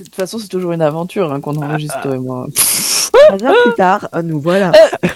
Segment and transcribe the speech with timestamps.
[0.00, 2.46] De toute façon, c'est toujours une aventure hein, qu'on enregistre, toi et moi.
[3.38, 4.72] Plus tard, euh, nous voilà.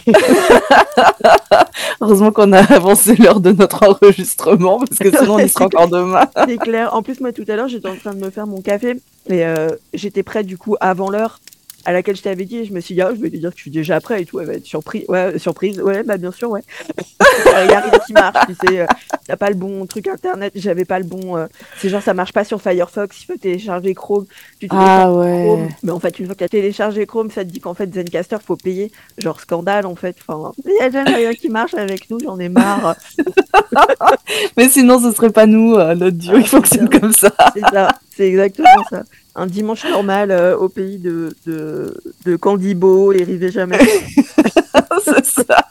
[2.02, 5.88] Heureusement qu'on a avancé l'heure de notre enregistrement, parce que sinon on y sera encore
[5.88, 6.26] demain.
[6.46, 6.94] C'est clair.
[6.94, 9.00] En plus, moi, tout à l'heure, j'étais en train de me faire mon café
[9.30, 11.40] et euh, j'étais prête du coup avant l'heure
[11.84, 12.64] à laquelle je t'avais dit.
[12.64, 14.24] Je me suis dit, ah, je vais lui dire que je suis déjà prêt et
[14.26, 14.40] tout.
[14.40, 15.04] Elle va être surprise.
[15.08, 15.80] Ouais, surprise.
[15.80, 16.62] Ouais, bah bien sûr, ouais.
[17.46, 18.36] Il y a rien qui marche.
[18.46, 18.86] Tu sais, euh,
[19.26, 20.52] t'as pas le bon truc internet.
[20.56, 21.36] J'avais pas le bon.
[21.36, 21.46] euh,
[21.78, 23.22] c'est genre, ça marche pas sur Firefox.
[23.22, 24.26] Il faut télécharger Chrome.
[24.60, 25.44] Tu Ah ouais.
[25.44, 25.68] Chrome.
[25.82, 27.92] Mais en fait, une fois que tu as téléchargé Chrome, ça te dit qu'en fait,
[27.94, 28.90] Zencaster, faut payer.
[29.18, 30.16] Genre scandale, en fait.
[30.26, 32.96] Enfin, il y a jamais rien qui marche avec nous, j'en ai marre.
[34.56, 37.32] Mais sinon, ce serait pas nous, euh, notre duo, Ah, il fonctionne comme ça.
[37.54, 39.02] C'est ça, c'est exactement ça.
[39.36, 43.78] Un dimanche normal euh, au pays de, de, de Candibo et Rivet Jamais.
[45.04, 45.64] c'est ça.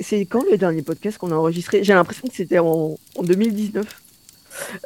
[0.00, 1.82] C'est quand le dernier podcast qu'on a enregistré?
[1.84, 3.86] J'ai l'impression que c'était en, en 2019.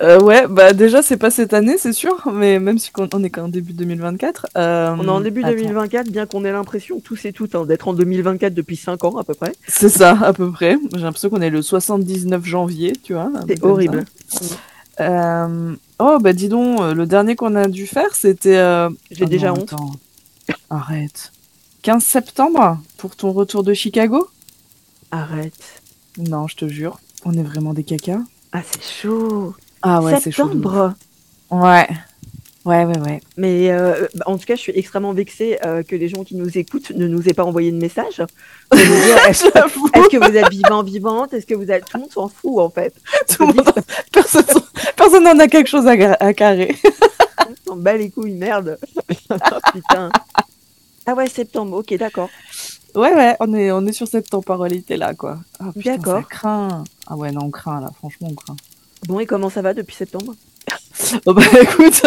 [0.03, 3.25] Euh, ouais, bah déjà, c'est pas cette année, c'est sûr, mais même si on on
[3.25, 4.47] est qu'en début 2024.
[4.57, 5.53] euh, On est en début attends.
[5.57, 9.17] 2024, bien qu'on ait l'impression, tous et toutes, hein, d'être en 2024 depuis 5 ans
[9.17, 9.53] à peu près.
[9.67, 10.77] C'est ça, à peu près.
[10.95, 13.31] J'ai l'impression qu'on est le 79 janvier, tu vois.
[13.49, 14.05] C'est horrible.
[14.29, 14.45] ça.
[15.11, 18.57] Euh, Oh, bah dis donc, euh, le dernier qu'on a dû faire, c'était.
[18.57, 19.73] euh, J'ai oh déjà non, honte.
[19.73, 19.91] attends.
[20.69, 21.33] Arrête.
[21.83, 24.29] 15 septembre pour ton retour de Chicago?
[25.11, 25.81] Arrête.
[26.19, 28.21] Non, je te jure, on est vraiment des cacas.
[28.53, 29.55] Ah, c'est chaud.
[29.83, 30.45] Ah ouais, c'est chaud.
[30.45, 30.55] de ouf.
[30.57, 30.95] Septembre.
[31.51, 31.89] Ouais.
[32.65, 33.21] Ouais, ouais, ouais.
[33.37, 36.57] Mais euh, en tout cas, je suis extrêmement vexée euh, que les gens qui nous
[36.57, 38.21] écoutent ne nous aient pas envoyé de message.
[38.73, 41.33] Est-ce que vous êtes vivant, vivante?
[41.35, 41.85] Est-ce que vous êtes...
[41.87, 42.95] Tout le monde s'en fout, en fait?
[43.29, 43.73] tout le monde-
[44.97, 46.77] personne n'en a quelque chose à, à carrer.
[47.67, 48.79] On s'en bat les couilles, merde.
[49.73, 50.11] Putain.
[51.07, 52.31] Ah ouais, septembre, ok, d'accord.
[52.95, 55.39] Ouais, ouais, on est, on est sur cette temporalité là, quoi.
[55.75, 56.29] Putain, D'accord.
[56.29, 56.85] Craint.
[57.09, 58.57] Ah ouais, non, on craint là, franchement, on craint.
[59.09, 60.35] Bon, et comment ça va depuis septembre?
[61.27, 62.03] Oh bah écoute,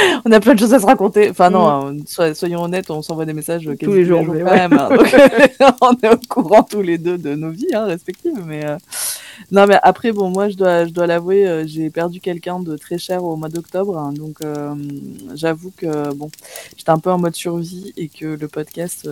[0.24, 1.30] on a plein de choses à se raconter.
[1.30, 4.44] Enfin non, euh, soy- soyons honnêtes, on s'envoie des messages quasi les jours, quand mais
[4.44, 4.72] même.
[4.72, 4.88] hein.
[4.90, 5.14] Donc,
[5.80, 8.42] on est au courant tous les deux de nos vies hein, respectives.
[8.46, 8.76] Mais euh,
[9.50, 12.76] non, mais après bon, moi je dois, je dois l'avouer, euh, j'ai perdu quelqu'un de
[12.76, 14.12] très cher au mois d'octobre, hein.
[14.12, 14.74] donc euh,
[15.34, 16.30] j'avoue que bon,
[16.76, 19.08] j'étais un peu en mode survie et que le podcast,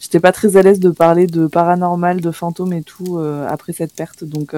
[0.00, 3.18] j'étais pas très à l'aise de parler de paranormal, de fantômes et tout
[3.48, 4.24] après cette perte.
[4.24, 4.54] Donc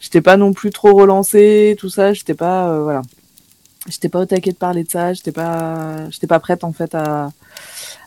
[0.00, 2.12] j'étais pas non plus trop relancée, tout ça.
[2.12, 3.02] J'étais pas, voilà,
[3.88, 5.12] j'étais pas au taquet de parler de ça.
[5.12, 7.30] J'étais pas, j'étais pas prête en fait à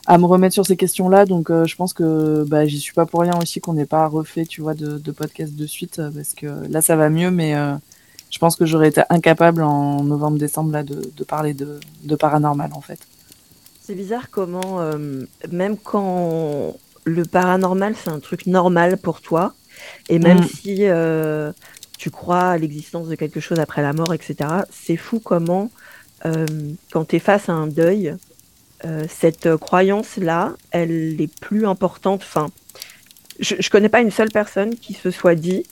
[0.06, 1.26] à me remettre sur ces questions-là.
[1.26, 4.06] Donc euh, je pense que bah j'y suis pas pour rien aussi qu'on n'ait pas
[4.06, 7.30] refait, tu vois, de, de podcast de suite euh, parce que là ça va mieux,
[7.30, 7.74] mais euh,
[8.30, 12.70] je pense que j'aurais été incapable en novembre-décembre là de, de parler de, de paranormal
[12.72, 12.98] en fait.
[13.82, 16.74] C'est bizarre comment, euh, même quand
[17.04, 19.54] le paranormal, c'est un truc normal pour toi,
[20.10, 20.44] et même Mm.
[20.44, 21.52] si euh,
[21.98, 24.36] tu crois à l'existence de quelque chose après la mort, etc.,
[24.70, 25.70] c'est fou comment,
[26.24, 26.46] euh,
[26.92, 28.14] quand tu es face à un deuil,
[28.84, 32.22] euh, cette croyance-là, elle est plus importante.
[32.22, 32.48] Enfin,
[33.40, 35.64] je, je connais pas une seule personne qui se soit dit,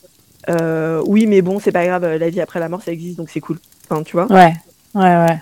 [0.49, 3.31] euh, oui, mais bon, c'est pas grave, la vie après la mort, ça existe, donc
[3.31, 3.59] c'est cool.
[3.89, 4.53] Enfin, tu vois Ouais,
[4.95, 5.39] ouais, ouais.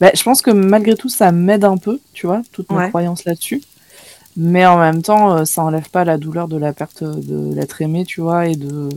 [0.00, 2.88] Bah, je pense que malgré tout, ça m'aide un peu, tu vois, toute ma Ouais.
[2.88, 3.60] croyance là-dessus.
[4.40, 7.82] Mais en même temps, euh, ça enlève pas la douleur de la perte de l'être
[7.82, 8.88] aimé, tu vois, et de,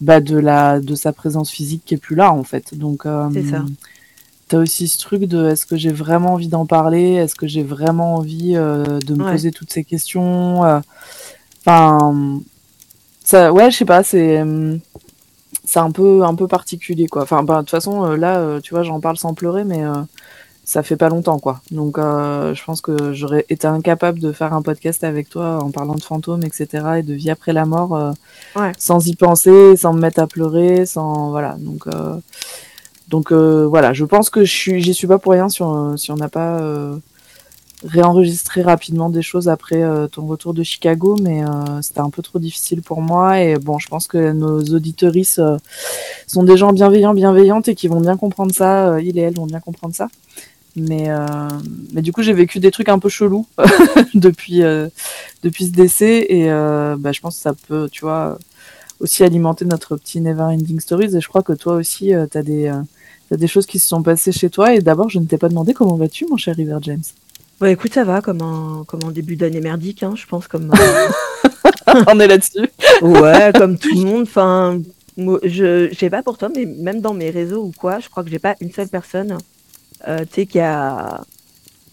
[0.00, 2.74] bah, de la, de sa présence physique qui est plus là, en fait.
[2.76, 3.64] Donc, euh, C'est ça.
[4.48, 7.12] T'as aussi ce truc de est-ce que j'ai vraiment envie d'en parler?
[7.14, 9.30] Est-ce que j'ai vraiment envie euh, de me Ouais.
[9.30, 10.80] poser toutes ces questions euh,
[11.66, 12.40] Enfin,
[13.24, 14.42] ça, ouais, je sais pas, c'est
[15.64, 17.22] c'est un peu un peu particulier quoi.
[17.22, 19.82] Enfin, bah, de toute façon, euh, là, euh, tu vois, j'en parle sans pleurer, mais
[19.84, 19.92] euh,
[20.64, 21.60] ça fait pas longtemps quoi.
[21.70, 25.70] Donc, euh, je pense que j'aurais été incapable de faire un podcast avec toi en
[25.70, 26.66] parlant de fantômes, etc.
[26.98, 28.12] et de vie après la mort, euh,
[28.56, 28.72] Ouais.
[28.78, 31.56] sans y penser, sans me mettre à pleurer, sans voilà.
[31.58, 32.16] Donc euh,
[33.08, 35.96] donc euh, voilà, je pense que je suis, j'y suis pas pour rien si on
[35.96, 36.96] si on n'a pas euh,
[37.86, 42.22] réenregistré rapidement des choses après euh, ton retour de Chicago, mais euh, c'était un peu
[42.22, 43.40] trop difficile pour moi.
[43.42, 45.38] Et bon, je pense que nos auditorices
[46.26, 48.88] sont des gens bienveillants, bienveillantes et qui vont bien comprendre ça.
[48.94, 50.08] euh, il et elle vont bien comprendre ça.
[50.76, 51.26] Mais euh,
[51.92, 53.46] mais du coup, j'ai vécu des trucs un peu chelous
[54.14, 54.88] depuis euh,
[55.42, 58.38] depuis ce décès et euh, bah, je pense que ça peut, tu vois
[59.00, 61.16] aussi alimenter notre petit Never Ending Stories.
[61.16, 62.72] Et je crois que toi aussi, tu as des,
[63.28, 64.74] t'as des choses qui se sont passées chez toi.
[64.74, 67.02] Et d'abord, je ne t'ai pas demandé comment vas-tu, mon cher River James.
[67.60, 70.72] Ouais, écoute, ça va comme un, comme un début d'année merdique, hein, je pense, comme,
[72.08, 72.68] On est là-dessus.
[73.02, 74.22] ouais, comme tout le monde.
[74.22, 74.80] Enfin,
[75.16, 78.24] je, je sais pas pour toi, mais même dans mes réseaux ou quoi, je crois
[78.24, 79.38] que j'ai pas une seule personne,
[80.08, 81.24] euh, qui a,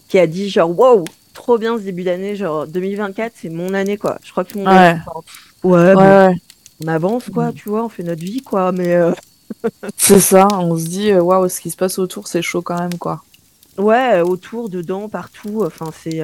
[0.08, 1.04] qui a dit genre, wow,
[1.34, 4.18] trop bien ce début d'année, genre 2024, c'est mon année, quoi.
[4.24, 4.94] Je crois que tout le monde a Ouais.
[4.94, 5.24] dit, genre,
[5.64, 6.34] ouais, Ouais, bon, ouais.
[6.84, 7.54] on avance, quoi, Mm.
[7.54, 9.12] tu vois, on fait notre vie, quoi, mais euh,
[9.96, 12.98] c'est ça, on se dit, waouh, ce qui se passe autour, c'est chaud quand même,
[12.98, 13.22] quoi.
[13.78, 16.20] Ouais, autour, dedans, partout, enfin, c'est.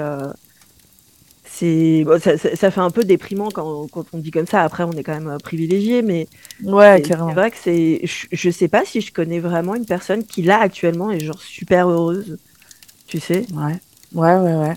[1.59, 4.63] C'est bon, ça, ça, fait un peu déprimant quand, quand, on dit comme ça.
[4.63, 6.29] Après, on est quand même privilégié, mais
[6.63, 8.01] ouais, c'est vrai que c'est.
[8.05, 11.41] Je, je, sais pas si je connais vraiment une personne qui là actuellement est genre
[11.41, 12.39] super heureuse,
[13.09, 13.45] tu sais?
[13.53, 13.81] Ouais,
[14.15, 14.77] ouais, ouais, ouais.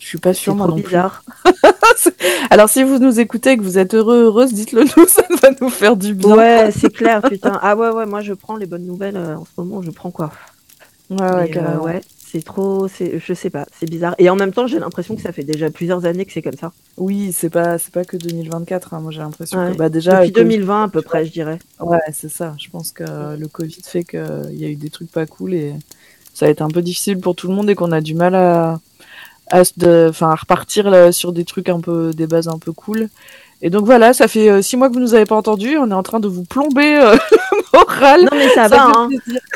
[0.00, 1.22] Je suis pas sûre, moi non bizarre.
[2.50, 5.50] Alors, si vous nous écoutez et que vous êtes heureux, heureuse, dites-le nous, ça va
[5.60, 6.34] nous faire du bien.
[6.34, 7.58] Ouais, c'est clair, putain.
[7.62, 10.10] Ah ouais, ouais, moi je prends les bonnes nouvelles euh, en ce moment, je prends
[10.10, 10.32] quoi?
[11.08, 12.00] Ouais, ouais, euh, ouais
[12.36, 14.14] c'est trop, c'est, je sais pas, c'est bizarre.
[14.18, 16.56] Et en même temps, j'ai l'impression que ça fait déjà plusieurs années que c'est comme
[16.56, 16.70] ça.
[16.98, 18.92] Oui, c'est pas, c'est pas que 2024.
[18.92, 19.00] Hein.
[19.00, 21.58] Moi, j'ai l'impression que bah, déjà depuis 2020 à peu près, je dirais.
[21.80, 22.54] Ouais, c'est ça.
[22.58, 23.04] Je pense que
[23.36, 25.72] le Covid fait qu'il y a eu des trucs pas cool et
[26.34, 28.34] ça a été un peu difficile pour tout le monde et qu'on a du mal
[28.34, 28.80] à
[29.50, 33.08] à, de, à repartir sur des trucs un peu, des bases un peu cool.
[33.62, 35.78] Et donc voilà, ça fait euh, six mois que vous nous avez pas entendu.
[35.78, 37.16] On est en train de vous plomber euh,
[37.52, 38.20] le moral.
[38.22, 38.84] Non mais ça, va.
[38.94, 39.08] Hein.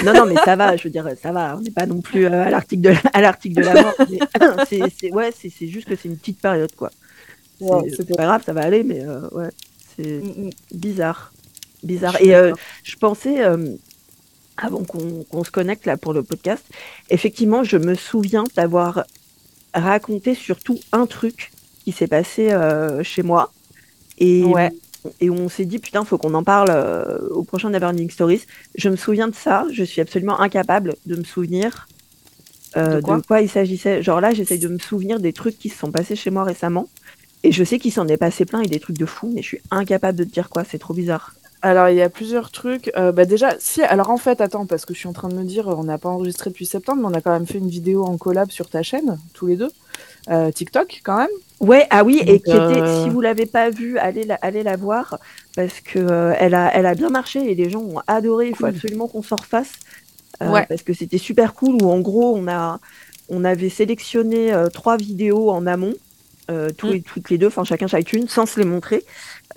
[0.04, 0.76] Non non mais ça va.
[0.76, 1.56] Je veux dire, ça va.
[1.56, 3.94] On n'est pas non plus euh, à l'article de à l'article de la mort.
[4.68, 6.90] c'est ouais, c'est juste que c'est une petite période quoi.
[7.60, 9.50] c'est pas grave, ça va aller, mais ouais,
[9.96, 10.50] c'est mm, mm.
[10.72, 11.32] bizarre,
[11.82, 12.20] bizarre.
[12.22, 12.32] Et
[12.82, 13.44] je pensais
[14.56, 16.64] avant qu'on se connecte là pour le podcast,
[17.10, 19.04] effectivement, je me souviens d'avoir
[19.74, 21.50] raconter surtout un truc
[21.84, 23.52] qui s'est passé euh, chez moi.
[24.20, 24.44] Et,
[25.20, 28.42] et on s'est dit, putain, faut qu'on en parle euh, au prochain Neverending Stories.
[28.74, 31.88] Je me souviens de ça, je suis absolument incapable de me souvenir
[32.76, 34.02] euh, de, quoi il s'agissait.
[34.02, 36.88] Genre là, j'essaye de me souvenir des trucs qui se sont passés chez moi récemment.
[37.42, 39.48] Et je sais qu'il s'en est passé plein et des trucs de fou, mais je
[39.48, 41.34] suis incapable de te dire quoi, c'est trop bizarre.
[41.62, 42.90] Alors, il y a plusieurs trucs.
[42.96, 45.34] Euh, bah déjà, si, alors en fait, attends, parce que je suis en train de
[45.34, 47.68] me dire, on n'a pas enregistré depuis septembre, mais on a quand même fait une
[47.68, 49.70] vidéo en collab sur ta chaîne, tous les deux.
[50.28, 51.28] Euh, TikTok, quand même.
[51.60, 54.62] Ouais, ah oui, et qui était, euh, si vous l'avez pas vue, allez la, allez
[54.62, 55.18] la voir,
[55.56, 58.48] parce que elle, a, elle a bien marché et les gens ont adoré.
[58.48, 59.72] Il faut absolument qu'on s'en refasse.
[60.40, 60.64] Ouais.
[60.66, 62.80] Parce que c'était super cool, où en gros, on, a,
[63.28, 65.94] on avait sélectionné trois vidéos en amont.
[66.78, 67.02] tous mm.
[67.02, 69.04] toutes les deux, enfin chacun chacune, sans se les montrer.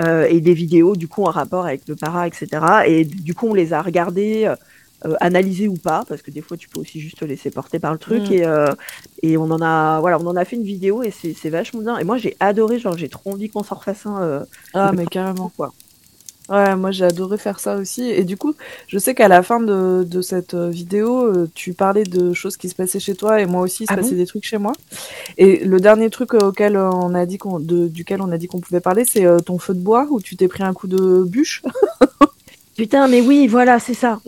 [0.02, 2.48] Euh, et des vidéos du coup en rapport avec le para, etc.
[2.88, 4.52] Et du coup, on les a regardées,
[5.06, 7.52] euh, euh, analysées ou pas, parce que des fois, tu peux aussi juste te laisser
[7.52, 8.30] porter par le truc.
[8.30, 8.34] Mm.
[8.34, 8.46] Et,
[9.22, 11.98] et on en a, voilà, on en a fait une vidéo et c'est vachement bien.
[11.98, 14.46] Et moi, j'ai adoré, genre, j'ai trop envie qu'on s'en refasse un.
[14.74, 15.52] ah, mais carrément.
[15.56, 15.74] Quoi.
[16.50, 18.10] Ouais, moi j'ai adoré faire ça aussi.
[18.10, 18.54] Et du coup,
[18.88, 22.58] je sais qu'à la fin de, de cette euh, vidéo, euh, tu parlais de choses
[22.58, 24.58] qui se passaient chez toi et moi aussi, il se ah passait des trucs chez
[24.58, 24.74] moi.
[25.38, 28.48] Et le dernier truc euh, auquel on a dit qu'on, de, duquel on a dit
[28.48, 31.24] qu'on pouvait parler, c'est ton feu de bois où tu t'es pris un coup de
[31.24, 31.64] bûche.
[32.76, 34.20] Putain, mais oui, voilà, c'est ça.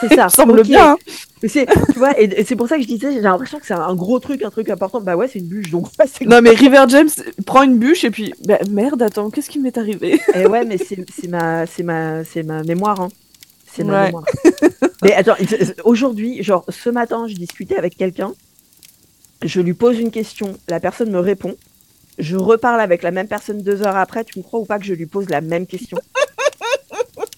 [0.00, 0.28] C'est ça.
[0.30, 0.92] semble bien.
[0.92, 0.96] Hein.
[1.46, 3.94] C'est, tu vois, et, c'est pour ça que je disais, j'ai l'impression que c'est un
[3.94, 5.00] gros truc, un truc important.
[5.00, 5.88] Bah ouais, c'est une bûche, donc.
[6.26, 7.10] non, mais River James
[7.44, 10.20] prend une bûche et puis, bah, merde, attends, qu'est-ce qui m'est arrivé?
[10.34, 13.00] Et ouais, mais c'est, ma, c'est ma, c'est ma mémoire.
[13.00, 13.08] Hein.
[13.70, 14.24] C'est ma mémoire.
[15.02, 15.36] mais attends,
[15.84, 18.32] aujourd'hui, genre, ce matin, je discutais avec quelqu'un.
[19.42, 21.54] Je lui pose une question, la personne me répond.
[22.18, 24.24] Je reparle avec la même personne deux heures après.
[24.24, 25.98] Tu me crois ou pas que je lui pose la même question?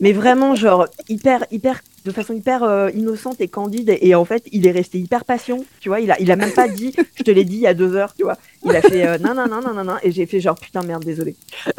[0.02, 3.96] Mais vraiment genre hyper hyper de façon hyper euh, innocente et candide.
[4.00, 6.00] Et, en fait il est resté hyper patient tu vois.
[6.00, 7.94] Il a il a même pas dit je te l'ai dit il y a deux
[7.94, 8.36] heures tu vois.
[8.64, 9.96] Il a fait euh, non non non non non non.
[10.02, 11.34] Et j'ai fait genre putain merde désolé.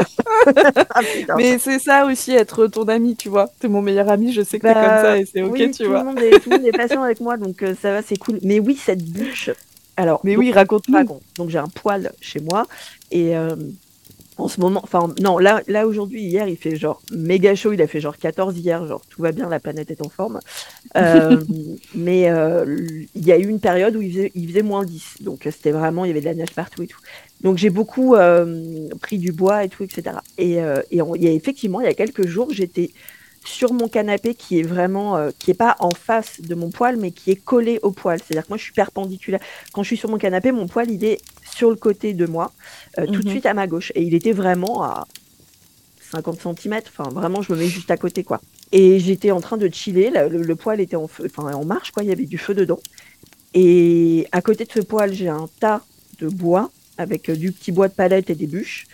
[0.95, 0.99] Ah,
[1.37, 3.49] mais c'est ça aussi être ton ami tu vois.
[3.59, 5.85] T'es mon meilleur ami je sais que t'es comme bah, ça et c'est ok tu
[5.85, 8.01] vois le monde est, tout le monde est patient avec moi donc euh, ça va
[8.01, 8.39] c'est cool.
[8.41, 9.51] Mais oui cette bûche.
[9.95, 11.03] Alors mais oui raconte-moi
[11.37, 12.67] donc j'ai un poil chez moi
[13.09, 13.33] et
[14.37, 17.81] en ce moment, enfin non, là, là aujourd'hui, hier, il fait genre méga chaud, il
[17.81, 20.39] a fait genre 14 hier, genre tout va bien, la planète est en forme.
[20.97, 21.41] Euh,
[21.95, 22.77] mais euh,
[23.15, 25.71] il y a eu une période où il faisait, il faisait moins 10, donc c'était
[25.71, 26.99] vraiment, il y avait de la neige partout et tout.
[27.41, 30.17] Donc j'ai beaucoup euh, pris du bois et tout, etc.
[30.37, 30.61] Et, et
[30.91, 32.91] il y a effectivement, il y a quelques jours, j'étais
[33.45, 37.11] sur mon canapé qui est vraiment, qui est pas en face de mon poil, mais
[37.11, 38.19] qui est collé au poil.
[38.19, 39.39] C'est-à-dire que moi, je suis perpendiculaire.
[39.73, 41.19] Quand je suis sur mon canapé, mon poil, il est
[41.53, 42.51] sur le côté de moi,
[42.97, 43.31] euh, tout de mhm.
[43.31, 43.91] suite à ma gauche.
[43.95, 45.07] Et il était vraiment à
[46.11, 46.81] 50 cm.
[46.87, 48.41] Enfin, vraiment, je me mets juste à côté, quoi.
[48.71, 50.09] Et j'étais en train de chiller.
[50.09, 52.03] Le, poêle était en, feu, enfin, en marche, quoi.
[52.03, 52.79] Il y avait du feu dedans.
[53.53, 55.81] Et à côté de ce poêle, j'ai un tas
[56.19, 58.87] de bois avec euh, du petit bois de palette et des bûches.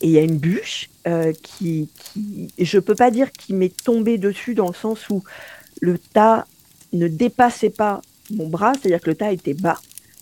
[0.00, 3.76] Et il y a une bûche euh, qui, qui, je peux pas dire qu'il m'est
[3.84, 5.22] tombé dessus dans le sens où
[5.80, 6.46] le tas
[6.92, 9.80] ne dépassait pas mon bras, c'est-à-dire que le tas était bas.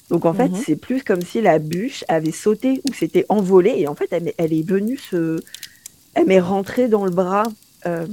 [0.09, 0.63] Donc en fait, mhm.
[0.67, 4.33] c'est plus comme si la bûche avait sauté ou s'était envolée et en fait, elle,
[4.39, 5.41] elle, est venue se,
[6.15, 7.45] elle m'est rentrée dans le bras.
[7.87, 8.07] Euh,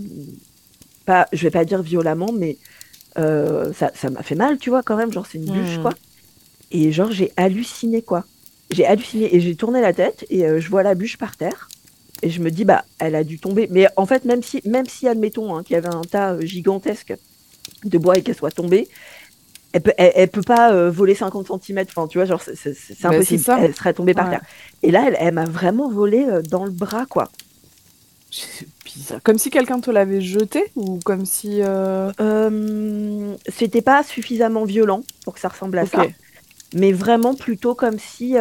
[1.06, 2.58] pas, je vais pas dire violemment, mais
[3.18, 5.12] euh, ça, ça m'a fait mal, tu vois, quand même.
[5.12, 5.82] Genre, c'est une bûche, mhm.
[5.82, 5.94] quoi.
[6.72, 8.26] Et genre, j'ai halluciné, quoi.
[8.70, 11.70] J'ai halluciné et j'ai tourné la tête et euh, je vois la bûche par terre.
[12.24, 13.68] Et je me dis, bah, elle a dû tomber.
[13.70, 16.42] Mais en fait, même si, même si admettons hein, qu'il y avait un tas euh,
[16.42, 17.16] gigantesque
[17.84, 18.88] de bois et qu'elle soit tombée,
[19.74, 21.86] elle peut, elle, peut pas euh, voler 50 cm.
[21.90, 23.44] Enfin, tu vois, genre, c'est bah, impossible.
[23.60, 24.42] Elle serait tombée par terre.
[24.82, 27.30] Et là, elle, elle m'a vraiment volé euh, dans le bras, quoi.
[29.24, 31.62] Comme si quelqu'un te l'avait jeté ou comme si.
[33.48, 36.06] C'était pas suffisamment violent pour que ça ressemble à ça.
[36.74, 38.36] Mais vraiment plutôt comme si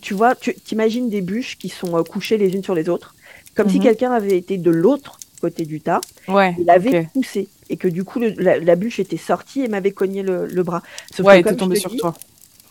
[0.00, 3.14] tu vois, tu imagines des bûches qui sont euh, couchées les unes sur les autres,
[3.54, 3.82] comme si mhm.
[3.82, 8.04] quelqu'un avait été de l'autre côté du tas, ouais, il avait poussé, et que du
[8.04, 10.82] coup, la, bûche était sortie et m'avait cogné le, bras.
[11.14, 12.14] Sauf ouais, était tombé sur toi.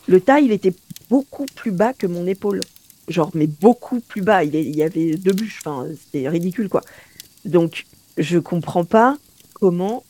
[0.07, 0.73] Le tas, il était
[1.09, 2.61] beaucoup plus bas que mon épaule.
[3.07, 4.43] Genre, mais beaucoup plus bas.
[4.43, 6.81] Il, y avait deux bûches, enfin, c'était ridicule, quoi.
[7.43, 7.85] Donc,
[8.17, 9.17] je comprends pas
[9.53, 10.03] comment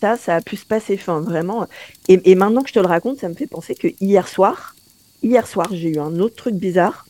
[0.00, 0.94] ça, ça a pu se passer.
[0.94, 1.66] Enfin, vraiment.
[2.08, 4.74] Et, et maintenant que je te le raconte, ça me fait penser que hier soir,
[5.22, 7.06] hier soir, j'ai eu un autre truc bizarre.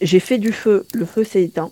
[0.00, 1.70] J'ai fait du feu, le feu s'est éteint.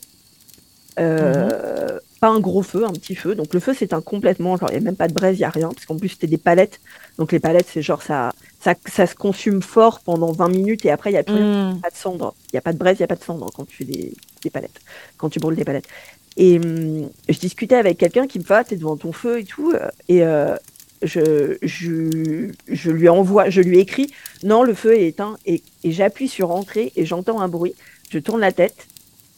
[0.99, 2.00] Euh, mhm.
[2.20, 3.34] Pas un gros feu, un petit feu.
[3.34, 4.56] Donc le feu s'éteint complètement.
[4.56, 5.68] Genre, il n'y a même pas de braise, il n'y a rien.
[5.68, 6.80] Parce qu'en plus, c'était des palettes.
[7.18, 10.90] Donc les palettes, c'est genre ça, ça, ça, se consume fort pendant 20 minutes et
[10.90, 11.80] après, il n'y a plus mhm.
[11.80, 12.34] pas de cendre.
[12.49, 13.84] Il n'y a pas de braise, il n'y a pas de cendre quand tu fais
[13.84, 14.80] des, des, palettes.
[15.16, 15.88] Quand tu brûles des palettes.
[16.37, 19.44] Et hum, je discutais avec quelqu'un qui me fait, ah, t'es devant ton feu et
[19.44, 19.72] tout.
[20.08, 20.54] Et euh,
[21.02, 25.92] je, je, je, lui envoie, je lui écris, non, le feu est éteint, et, et
[25.92, 27.75] j'appuie sur entrée et j'entends un bruit.
[28.11, 28.87] Je tourne la tête,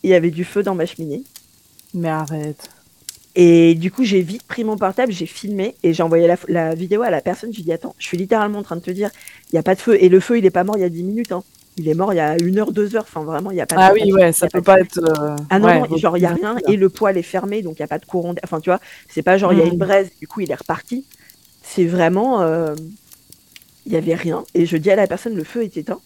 [0.03, 1.23] il y avait du feu dans ma cheminée.
[1.95, 2.71] Mais arrête.
[3.35, 6.75] Et du coup, j'ai vite pris mon portable, j'ai filmé et j'ai envoyé la, la,
[6.75, 7.51] vidéo à la personne.
[7.51, 9.11] Je lui ai dit, attends, je suis littéralement en train de te dire,
[9.51, 9.97] il n'y a pas de feu.
[10.03, 11.33] Et le feu, il n'est pas mort il y a 10 minutes.
[11.33, 11.43] Hein.
[11.79, 13.07] Il est mort il y a une heure, deux heures.
[13.09, 14.99] Enfin, vraiment, il n'y a pas de Ah oui, ouais, ça peut pas être.
[14.99, 16.57] Euh, ah non, genre, il n'y a rien.
[16.69, 18.35] Et le poêle est fermé, donc il n'y a pas de courant.
[18.45, 19.73] Enfin, tu vois, c'est pas genre, il y a hmm.
[19.73, 21.07] une braise, du coup, il est reparti
[21.75, 22.43] c'est vraiment.
[22.43, 22.75] Euh,
[23.87, 24.45] il y avait rien.
[24.55, 26.01] Et je dis à la personne, le feu est éteint.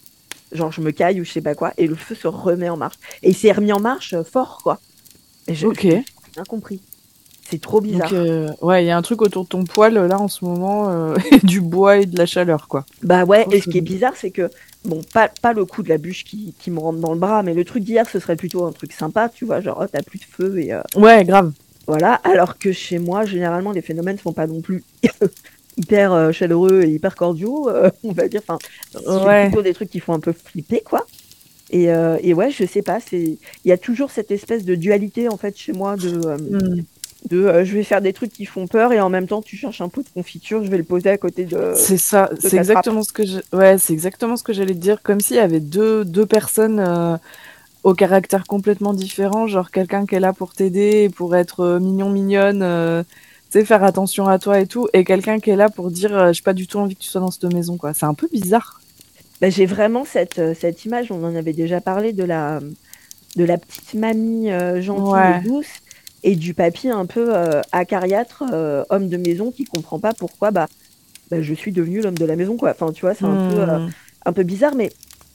[0.51, 1.73] Genre, je me caille ou je sais pas quoi.
[1.77, 2.95] Et le feu se remet en marche.
[3.21, 4.79] Et il s'est remis en marche euh, fort, quoi.
[5.47, 5.81] Et je, ok.
[5.81, 6.81] J'ai bien compris.
[7.49, 8.09] C'est trop bizarre.
[8.13, 11.13] Euh, ouais, il y a un truc autour de ton poil, là, en ce moment,
[11.43, 12.85] du bois et de la chaleur, quoi.
[13.03, 14.49] Bah ouais, et ce qui est bizarre, c'est que,
[14.83, 17.43] bon, pas, pas le coup de la bûche qui, qui me rentre dans le bras,
[17.43, 20.01] mais le truc d'hier, ce serait plutôt un truc sympa, tu vois, genre, oh, t'as
[20.01, 20.73] plus de feu et...
[20.97, 21.53] Ouais, grave.
[21.87, 24.83] Voilà, alors que chez moi, généralement, les phénomènes sont pas non plus
[25.77, 28.41] hyper euh, chaleureux et hyper cordiaux, euh, on va dire.
[28.47, 28.57] Enfin,
[29.25, 29.47] ouais.
[29.47, 31.05] plutôt des trucs qui font un peu flipper, quoi.
[31.69, 34.75] Et, euh, et ouais, je sais pas, c'est il y a toujours cette espèce de
[34.75, 36.83] dualité en fait chez moi de hmm.
[37.29, 39.81] de je vais faire des trucs qui font peur et en même temps tu cherches
[39.81, 41.73] un pot de confiture, je vais le poser à côté de.
[41.75, 43.39] C'est ça, c'est exactement ce que je...
[43.51, 47.19] ouais, c'est exactement ce que j'allais te dire, comme s'il y avait deux deux personnes
[47.83, 53.03] au caractère complètement différent, genre quelqu'un qui est là pour t'aider, pour être mignon mignonne
[53.51, 56.33] sais, faire attention à toi et tout, et quelqu'un qui est là pour dire, euh,
[56.33, 57.93] j'ai pas du tout envie que tu sois dans cette maison, quoi.
[57.93, 58.81] C'est un peu bizarre.
[59.41, 62.59] Bah, j'ai vraiment cette, euh, cette image, on en avait déjà parlé, de la,
[63.35, 65.81] de la petite mamie euh, gentille et douce,
[66.23, 67.33] et du papy un peu
[67.71, 68.43] acariâtre,
[68.89, 70.67] homme de maison, qui comprend pas pourquoi bah,
[71.29, 72.71] bah je suis devenu l'homme de la maison, quoi.
[72.71, 73.91] Enfin, tu vois, c'est un, peu, hmm.
[74.25, 74.91] un peu bizarre, mais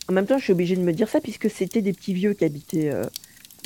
[0.08, 2.34] en même temps, je suis obligée de me dire ça, puisque c'était des petits vieux
[2.34, 2.92] qui habitaient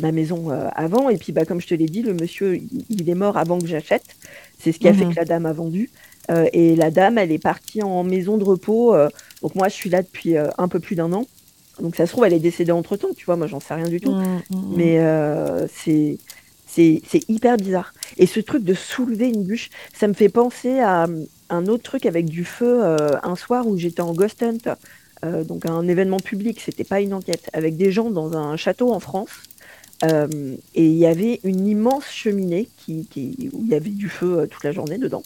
[0.03, 1.09] ma maison euh, avant.
[1.09, 2.61] Et puis, bah, comme je te l'ai dit, le monsieur,
[2.91, 4.05] il, est mort avant que j'achète.
[4.59, 5.13] C'est ce qui a fait mhm.
[5.13, 5.91] que la dame a vendu.
[6.31, 8.95] Euh, et la dame, elle est partie en maison de repos.
[8.95, 9.09] Euh,
[9.43, 11.27] donc moi, je suis là depuis un peu plus d'un an.
[11.81, 13.09] Donc ça se trouve, elle est décédée entre temps.
[13.17, 14.13] Tu vois, moi, j'en sais rien du tout.
[14.13, 14.75] Mhm, mhm.
[14.77, 15.01] Mais
[15.73, 16.19] c'est
[16.69, 17.95] c'est hyper bizarre.
[18.19, 21.07] Et ce truc de soulever une bûche, ça me fait penser à
[21.49, 22.83] un autre truc avec du feu
[23.23, 24.77] un soir où j'étais en ghost hunt.
[25.45, 29.01] donc un événement public, c'était pas une enquête, avec des gens dans un château en
[29.01, 29.31] France.
[30.05, 33.07] Euh, et il y avait une immense cheminée qui,
[33.53, 35.23] où il y avait du feu euh, toute la journée dedans.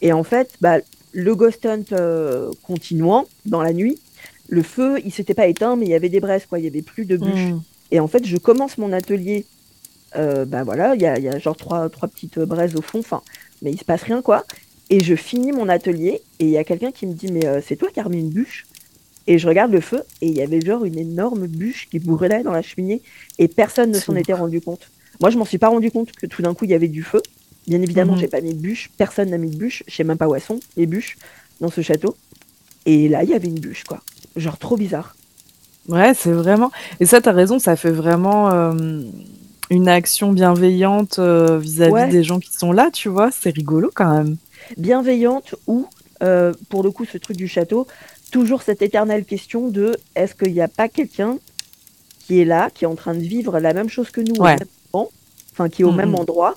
[0.00, 0.78] Et en fait, bah,
[1.12, 3.98] le ghost hunt euh, continuant dans la nuit,
[4.48, 6.58] le feu, il s'était pas éteint, mais il y avait des braises, quoi.
[6.58, 7.52] Il y avait plus de bûches.
[7.52, 7.60] Hmm.
[7.90, 9.44] Et en fait, je commence mon atelier.
[10.14, 13.22] bah voilà, il y a, y a, genre trois, trois petites braises au fond, enfin,
[13.62, 14.44] mais il se passe rien, quoi.
[14.90, 17.76] Et je finis mon atelier et il y a quelqu'un qui me dit mais c'est
[17.76, 18.66] toi qui as remis une bûche?
[19.26, 22.42] Et je regarde le feu et il y avait genre une énorme bûche qui brûlait
[22.42, 23.02] dans la cheminée
[23.38, 24.90] et personne ne s'en était rendu compte.
[25.20, 27.02] Moi, je m'en suis pas rendu compte que tout d'un coup il y avait du
[27.02, 27.22] feu.
[27.66, 28.18] Bien évidemment, mhm.
[28.18, 30.34] j'ai pas mis de bûche, personne n'a mis de bûche, je sais même pas où
[30.34, 31.16] elles sont les bûches
[31.60, 32.16] dans ce château.
[32.86, 34.00] Et là, il y avait une bûche quoi.
[34.34, 35.14] Genre trop bizarre.
[35.88, 36.70] Ouais, c'est vraiment.
[37.00, 39.02] Et ça, tu as raison, ça fait vraiment euh,
[39.70, 43.30] une action bienveillante euh, vis-à-vis des gens qui sont là, tu vois.
[43.30, 44.36] C'est rigolo quand même.
[44.76, 45.86] Bienveillante ou,
[46.22, 47.86] euh, pour le coup, ce truc du château,
[48.32, 51.38] toujours cette éternelle question de est-ce qu'il n'y a pas quelqu'un
[52.26, 54.34] qui est là, qui est en train de vivre la même chose que nous,
[55.52, 56.54] enfin qui est au même endroit,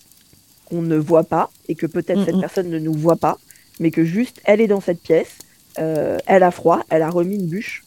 [0.66, 3.38] qu'on ne voit pas, et que peut-être cette personne ne nous voit pas,
[3.80, 5.38] mais que juste elle est dans cette pièce,
[5.80, 7.84] euh, elle a froid, elle a remis une bûche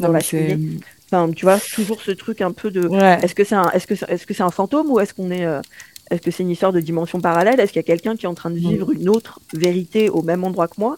[0.00, 0.78] dans la cheminée.
[1.12, 2.88] Enfin, tu vois, toujours ce truc un peu de.
[2.88, 3.18] Ouais.
[3.22, 5.30] Est-ce que c'est un, est-ce que c'est- est-ce que c'est un fantôme ou est-ce qu'on
[5.30, 5.60] est, euh,
[6.10, 8.28] est-ce que c'est une histoire de dimension parallèle Est-ce qu'il y a quelqu'un qui est
[8.28, 8.68] en train de Mm.
[8.70, 10.96] vivre une autre vérité au même endroit que moi?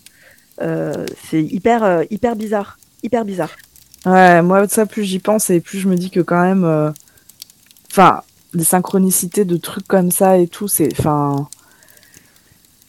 [0.61, 3.51] C'est hyper, euh, hyper bizarre, hyper bizarre.
[4.07, 6.65] Ouais, moi, ça, plus j'y pense et plus je me dis que quand même.
[6.65, 6.91] euh,
[7.91, 8.23] Enfin,
[8.55, 10.89] les synchronicités de trucs comme ça et tout, c'est.
[10.99, 11.49] Enfin.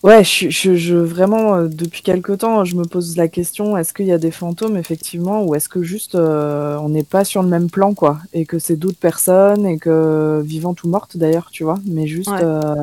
[0.02, 3.94] Ouais, je, je, je vraiment, euh, depuis quelque temps, je me pose la question est-ce
[3.94, 7.44] qu'il y a des fantômes, effectivement, ou est-ce que juste euh, on n'est pas sur
[7.44, 10.42] le même plan, quoi Et que c'est d'autres personnes, et que.
[10.42, 12.30] vivantes ou mortes d'ailleurs, tu vois, mais juste.
[12.30, 12.40] Ouais.
[12.42, 12.76] euh,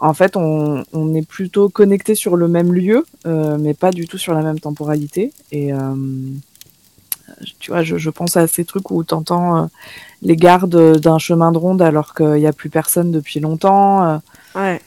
[0.00, 4.06] en fait, on, on est plutôt connecté sur le même lieu, euh, mais pas du
[4.08, 5.32] tout sur la même temporalité.
[5.52, 5.72] Et.
[5.72, 5.94] euh,
[7.60, 9.66] tu vois, je, je pense à ces trucs où t'entends euh,
[10.22, 14.04] les gardes d'un chemin de ronde alors qu'il n'y a plus personne depuis longtemps.
[14.04, 14.18] euh.
[14.56, 14.80] Ouais.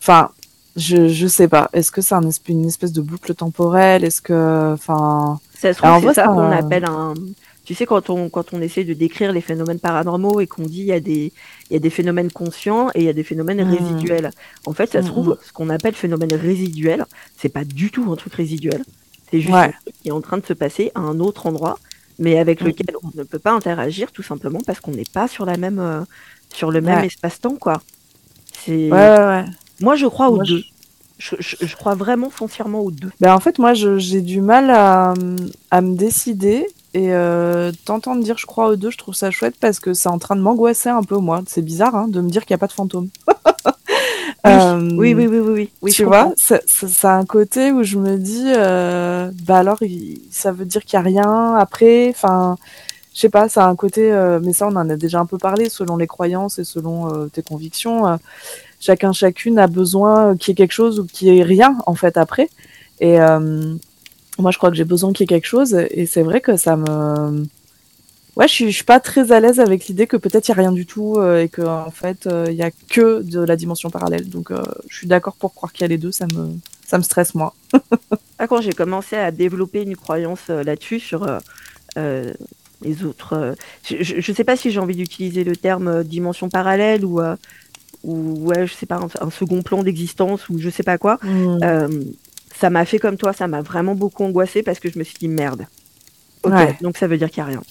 [0.00, 0.30] Enfin,
[0.74, 1.68] je, je sais pas.
[1.74, 4.04] Est-ce que c'est un une espèce de boucle temporelle?
[4.04, 7.14] Est-ce que, enfin, Ça se Alors, en trouve, c'est ça- qu'on appelle un.
[7.64, 10.80] Tu sais, quand on, quand on essaie de décrire les phénomènes paranormaux et qu'on dit
[10.80, 11.32] il y, a des,
[11.70, 13.62] il y a des phénomènes conscients et il y a des phénomènes Mm.
[13.62, 14.32] résiduels.
[14.64, 18.10] En fait, ça se Mm, trouve, ce qu'on appelle phénomène résiduel, c'est pas du tout
[18.10, 18.84] un truc résiduel.
[19.30, 19.68] C'est juste Ouais.
[19.68, 21.80] un truc qui est en train de se passer à un autre endroit,
[22.18, 25.46] mais avec lequel on ne peut pas interagir tout simplement parce qu'on n'est pas sur,
[25.46, 26.04] la même, euh,
[26.52, 27.84] sur le même espace-temps, quoi.
[28.52, 28.90] C'est...
[28.90, 29.44] ouais, ouais, ouais.
[29.80, 30.62] Moi, je crois aux Moi, deux.
[30.62, 30.71] Je,
[31.38, 33.10] je- je crois vraiment foncièrement aux deux.
[33.20, 35.14] Ben, en fait, moi, j'ai du mal à,
[35.70, 36.66] à me décider.
[36.94, 40.10] Et euh, t'entendre dire je crois aux deux, je trouve ça chouette parce que c'est
[40.10, 41.40] en train de m'angoisser un peu, moi.
[41.46, 43.08] C'est bizarre hein, de me dire qu'il n'y a pas de fantôme.
[44.44, 45.92] Euh, Oui, oui, oui, oui, oui.
[45.92, 46.34] tu vois,
[47.04, 49.78] a un côté où je me dis, euh, bah alors,
[50.32, 52.08] ça veut dire qu'il n'y a rien après?
[52.10, 52.56] Enfin,
[53.14, 55.26] je sais pas, ça a un côté, euh, mais ça, on en a déjà un
[55.26, 58.18] peu parlé, selon les croyances et selon tes convictions.
[58.82, 61.94] Chacun, chacune a besoin qu'il y ait quelque chose ou qu'il y ait rien, en
[61.94, 62.50] fait, après.
[63.00, 63.74] Et euh,
[64.38, 65.74] moi, je crois que j'ai besoin qu'il y ait quelque chose.
[65.90, 67.46] Et c'est vrai que ça me.
[68.34, 70.56] Ouais, je suis, suis pas très à l'aise avec l'idée que peut-être il y a
[70.56, 73.56] rien du tout euh, et que en fait euh, il y a que de la
[73.56, 74.30] dimension parallèle.
[74.30, 74.50] Donc
[74.88, 76.48] je suis d'accord pour croire qu'il y a les deux, ça me
[76.86, 77.54] ça me stresse moi.
[78.38, 81.24] Ah, quand j'ai commencé à développer une croyance là-dessus sur
[81.94, 87.20] les autres, je, ne sais pas si j'ai envie d'utiliser le terme dimension parallèle ou
[88.02, 91.18] ou ouais, je sais pas un, un second plan d'existence ou je sais pas quoi.
[91.24, 92.02] Euh,
[92.54, 95.16] ça m'a fait comme toi, ça m'a vraiment beaucoup angoissé parce que je me suis
[95.18, 95.66] dit merde.
[96.44, 96.76] Ok, Ouais.
[96.80, 97.62] donc ça veut dire qu'il y a rien.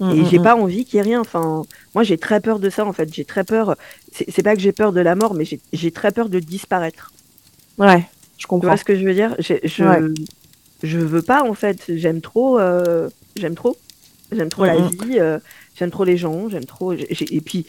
[0.00, 0.42] Mm, Et mm, j'ai mm.
[0.42, 1.20] pas envie qu'il y ait rien.
[1.20, 1.62] Enfin,
[1.94, 3.12] moi j'ai très peur de ça en fait.
[3.12, 3.76] J'ai très peur.
[4.12, 7.12] C'est pas que j'ai peur de la mort, mais j'ai- très peur de disparaître.
[7.78, 8.04] Ouais,
[8.38, 8.68] je Tu comprends.
[8.68, 9.34] vois ce que je veux dire?
[9.38, 10.00] Je, Ouais.
[10.82, 11.84] je veux pas en fait.
[11.88, 12.58] J'aime trop.
[12.58, 13.76] euh, j'aime trop.
[14.32, 15.18] J'aime trop la vie.
[15.20, 15.38] euh,
[15.76, 16.48] j'aime trop les gens.
[16.48, 16.92] J'aime trop.
[16.92, 17.66] et puis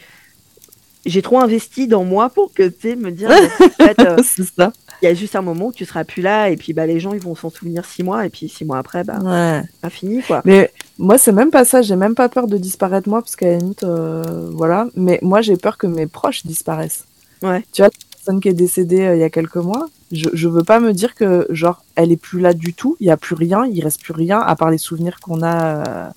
[1.06, 3.30] j'ai trop investi dans moi pour que tu sais me dire.
[3.30, 4.16] en fait, euh,
[4.56, 4.72] ça.
[5.02, 7.00] il y a juste un moment où tu seras plus là et puis bah les
[7.00, 9.62] gens ils vont s'en souvenir six mois et puis six mois après bah Ouais.
[9.80, 10.42] pas fini quoi.
[10.44, 11.82] Mais moi c'est même pas ça.
[11.82, 14.86] J'ai même pas peur de disparaître moi parce qu'à la limite, euh, voilà.
[14.96, 17.04] Mais moi j'ai peur que mes proches disparaissent.
[17.42, 17.64] Ouais.
[17.72, 20.48] Tu vois, la personne qui est décédée euh, il y a quelques mois, je, je
[20.48, 22.96] veux pas me dire que genre elle est plus là du tout.
[23.00, 23.66] Il y a plus rien.
[23.66, 26.10] Il reste plus rien à part les souvenirs qu'on a.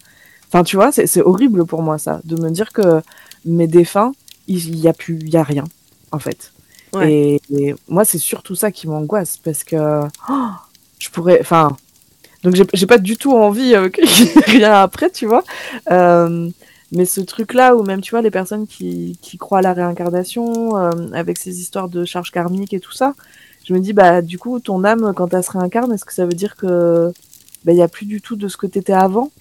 [0.48, 3.02] Enfin tu vois, c'est horrible pour moi ça de me dire que
[3.46, 4.14] mes défunts,
[4.50, 5.64] il il y a plus, il y a rien
[6.12, 6.52] en fait.
[6.94, 7.12] Ouais.
[7.12, 10.50] Et, et moi c'est surtout ça qui m'angoisse parce que oh,
[11.00, 11.76] je pourrais, enfin.
[12.44, 15.44] Donc j'ai pas du tout envie euh, qu'il y ait rien après, tu vois.
[15.92, 16.50] Euh,
[16.92, 20.78] mais ce truc-là, où même, tu vois, les personnes qui, qui croient à la réincarnation,
[20.78, 23.14] euh, avec ces histoires de charges karmiques et tout ça,
[23.66, 26.26] je me dis, bah, du coup, ton âme, quand elle se réincarne, est-ce que ça
[26.26, 27.12] veut dire que
[27.66, 29.32] bah, il y a plus du tout de ce que t'étais avant?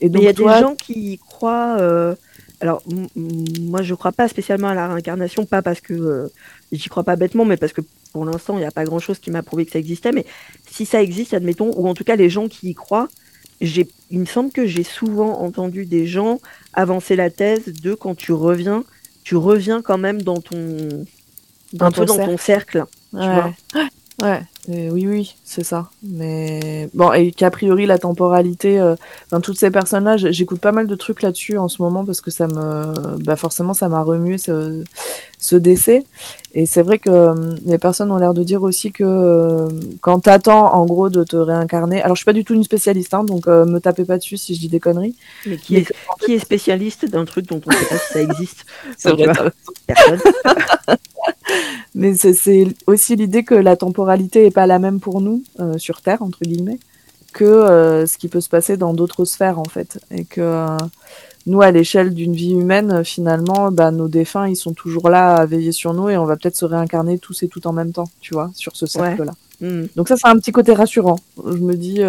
[0.00, 2.14] Et Mais donc, il y a toi, des gens qui croient.
[2.62, 2.82] Alors,
[3.16, 6.28] moi, je crois pas spécialement à la réincarnation, pas parce que euh,
[6.70, 7.80] j'y crois pas bêtement, mais parce que
[8.12, 10.12] pour l'instant, il n'y a pas grand-chose qui m'a prouvé que ça existait.
[10.12, 10.24] Mais
[10.70, 13.08] si ça existe, admettons, ou en tout cas les gens qui y croient,
[13.60, 16.40] j'ai, il me semble que j'ai souvent entendu des gens
[16.72, 18.84] avancer la thèse de quand tu reviens,
[19.24, 21.04] tu reviens quand même dans ton,
[21.72, 22.84] Dans un peu ton dans ton cercle.
[23.12, 23.26] Ouais.
[23.26, 23.54] vois.
[24.22, 25.90] Ouais, euh, oui, oui, c'est ça.
[26.04, 28.94] Mais bon, et qu'a priori, la temporalité, euh,
[29.26, 32.30] enfin, toutes ces personnes-là, j'écoute pas mal de trucs là-dessus en ce moment parce que
[32.30, 34.84] ça me, bah, forcément, ça m'a remué ce,
[35.42, 36.04] ce décès.
[36.54, 37.34] Et c'est vrai que euh,
[37.66, 39.68] les personnes ont l'air de dire aussi que euh,
[40.00, 43.14] quand t'attends, en gros, de te réincarner, alors je suis pas du tout une spécialiste,
[43.14, 45.16] hein, donc euh, me tapez pas dessus si je dis des conneries.
[45.46, 45.92] Mais qui, Mais est,
[46.24, 48.64] qui est spécialiste d'un truc dont on sait pas si ça existe?
[49.04, 49.50] Vrai,
[49.86, 50.20] Personne.
[51.94, 56.00] Mais c'est- aussi l'idée que la temporalité est pas la même pour nous euh, sur
[56.00, 56.78] Terre entre guillemets
[57.32, 60.76] que euh, ce qui peut se passer dans d'autres sphères en fait, et que euh,
[61.46, 65.46] nous, à l'échelle d'une vie humaine, finalement, bah, nos défunts, ils sont toujours là à
[65.46, 68.08] veiller sur nous et on va peut-être se réincarner tous et tout en même temps,
[68.20, 69.32] tu vois, sur ce cercle-là.
[69.60, 69.86] Hmm.
[69.96, 71.18] Donc ça, c'est un petit côté rassurant.
[71.44, 72.00] Je me dis,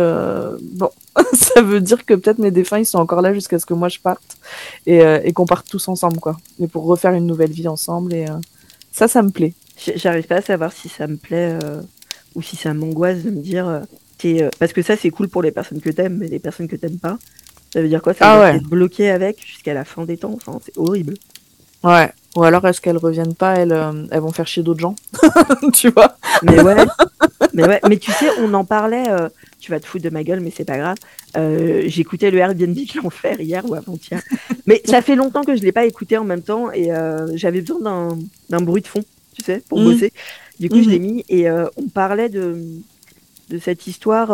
[0.76, 0.90] bon,
[1.34, 3.88] ça veut dire que peut-être mes défunts, ils sont encore là jusqu'à ce que moi
[3.88, 4.38] je parte
[4.86, 6.38] et, et qu'on parte tous ensemble, quoi.
[6.60, 8.14] Et pour refaire une nouvelle vie ensemble.
[8.14, 8.26] Et
[8.94, 9.54] ça, ça me plaît.
[9.96, 11.82] J'arrive pas à savoir si ça me plaît euh,
[12.36, 13.68] ou si ça m'angoisse de me dire.
[13.68, 13.82] euh,
[14.18, 16.68] t'es, euh, parce que ça, c'est cool pour les personnes que t'aimes, mais les personnes
[16.70, 17.18] que t'aimes pas,
[17.74, 18.14] ça veut dire quoi?
[18.14, 18.58] Ça veut Ah ouais.
[18.60, 20.34] que t'es bloqué avec jusqu'à la fin des temps?
[20.36, 21.16] Enfin, c'est horrible.
[21.84, 22.12] Ouais.
[22.36, 24.96] Ou alors, est-ce qu'elles reviennent pas elles, euh, elles vont faire chier d'autres gens?
[25.74, 26.18] Tu vois?
[26.44, 26.76] Mais ouais,
[27.54, 29.04] mais ouais, mais tu sais, on en parlait.
[29.64, 30.98] Tu vas te foutre de ma gueule, mais c'est pas grave.
[31.38, 34.22] Euh, J'écoutais le Airbnb de l'enfer hier ou avant-hier.
[34.68, 37.62] Mais ça fait longtemps que je l'ai pas écouté en même temps et euh, j'avais
[37.62, 38.18] besoin
[38.50, 39.86] d'un bruit de fond, tu sais, pour Mhm.
[39.86, 40.12] bosser.
[40.60, 40.92] Du coup, je Mhm.
[40.92, 42.58] l'ai mis et euh, on parlait de
[43.50, 44.32] de cette histoire.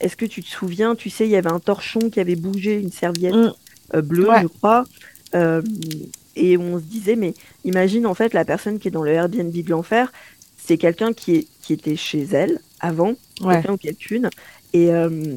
[0.00, 2.74] Est-ce que tu te souviens Tu sais, il y avait un torchon qui avait bougé
[2.76, 3.34] une serviette
[3.94, 4.42] euh, bleue, Ouais.
[4.42, 4.84] je crois.
[6.36, 9.52] Et on se disait, mais imagine en fait la personne qui est dans le Airbnb
[9.52, 10.12] de l'enfer,
[10.68, 13.62] c'est quelqu'un qui, est, qui était chez elle avant, Ouais.
[13.62, 14.30] quelqu'un ou quelqu'une,
[14.74, 15.36] et, euh,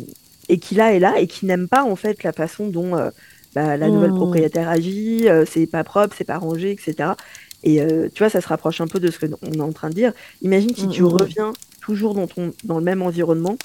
[0.50, 3.12] et qui là est là et qui n'aime pas en fait la façon dont euh,
[3.56, 4.15] bah, la nouvelle Mm.
[4.15, 7.15] propriétaire agit, euh, c'est pas propre, c'est pas rangé, etc.
[7.63, 7.80] Et
[8.15, 10.13] tu vois, ça se rapproche un peu de ce qu'on est en train de dire.
[10.41, 11.08] Imagine si Mm, tu mm.
[11.08, 13.58] reviens toujours dans, ton, dans le même environnement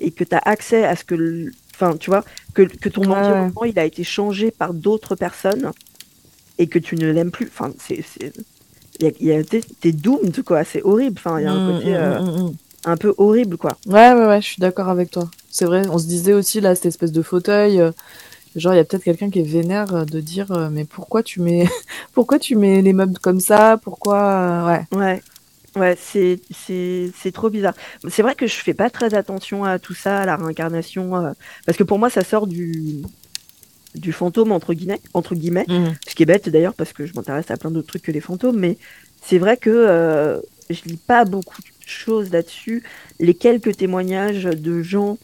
[0.00, 1.50] et que tu as accès à ce que.
[1.74, 2.24] Enfin, tu vois,
[2.54, 3.16] que, que ton ouais.
[3.16, 5.72] environnement il a été changé par d'autres personnes
[6.58, 7.46] et que tu ne l'aimes plus.
[7.48, 8.04] Enfin, c'est.
[9.00, 10.64] Il y a- T'es doomed, quoi.
[10.64, 11.16] C'est horrible.
[11.18, 13.78] Enfin, il y a un Mm, côté mm, euh, mm, un peu horrible, quoi.
[13.86, 15.28] Ouais, ouais, ouais, je suis d'accord avec toi.
[15.50, 17.92] C'est vrai, on se disait aussi, là, cette espèce de fauteuil, euh,
[18.56, 21.22] genre, il y a peut-être quelqu'un qui est vénère euh, de dire, euh, mais pourquoi
[21.22, 21.66] tu mets,
[22.14, 23.78] pourquoi tu mets les meubles comme ça?
[23.82, 24.98] Pourquoi, ouais.
[24.98, 25.22] Ouais.
[25.76, 27.74] Ouais, c'est c'est c'est trop bizarre.
[28.08, 31.32] C'est vrai que je fais pas très attention à tout ça, à la réincarnation, euh,
[31.66, 33.02] parce que pour moi ça sort du
[33.94, 35.66] du fantôme entre guillemets, entre guillemets,
[36.08, 38.20] ce qui est bête d'ailleurs parce que je m'intéresse à plein d'autres trucs que les
[38.20, 38.76] fantômes, mais
[39.22, 42.82] c'est vrai que euh, je lis pas beaucoup de choses là-dessus.
[43.18, 45.18] Les quelques témoignages de gens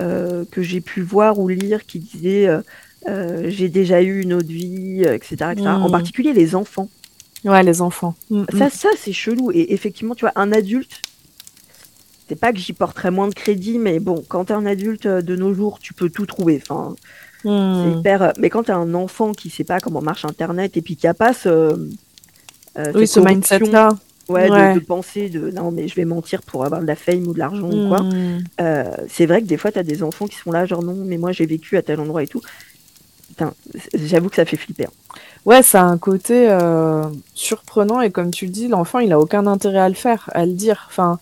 [0.00, 2.60] euh, que j'ai pu voir ou lire qui disaient euh,
[3.08, 5.68] euh, j'ai déjà eu une autre vie, etc., etc.
[5.68, 6.88] En particulier les enfants.
[7.44, 8.14] Ouais, les enfants.
[8.30, 8.58] Mm, mm.
[8.58, 9.52] Ça, ça c'est chelou.
[9.52, 11.02] Et effectivement, tu vois, un adulte,
[12.28, 15.36] c'est pas que j'y porterais moins de crédit, mais bon, quand t'es un adulte de
[15.36, 16.60] nos jours, tu peux tout trouver.
[16.62, 16.96] Enfin,
[17.42, 17.98] c'est Mm.
[17.98, 18.22] hyper.
[18.22, 21.06] euh, Mais quand t'es un enfant qui sait pas comment marche Internet et puis qui
[21.06, 21.48] a pas ce.
[21.48, 21.76] euh,
[22.94, 23.90] Oui, ce corruption, mindset-là.
[24.28, 24.74] Ouais, de- Ouais.
[24.74, 27.38] De, penser de non, mais je vais mentir pour avoir de la fame ou de
[27.38, 28.02] l'argent ou quoi.
[28.02, 28.44] Mm.
[28.60, 31.16] Euh, c'est vrai que des fois, t'as des enfants qui sont là, genre non, mais
[31.16, 32.40] moi j'ai vécu à tel endroit et tout.
[33.94, 34.86] J'avoue que ça fait flipper.
[34.86, 34.90] hein.
[35.46, 37.04] Ouais, ça a un côté euh,
[37.34, 40.44] surprenant et comme tu le dis, l'enfant, il a aucun intérêt à le faire, à
[40.44, 40.86] le dire.
[40.90, 41.18] Enfin,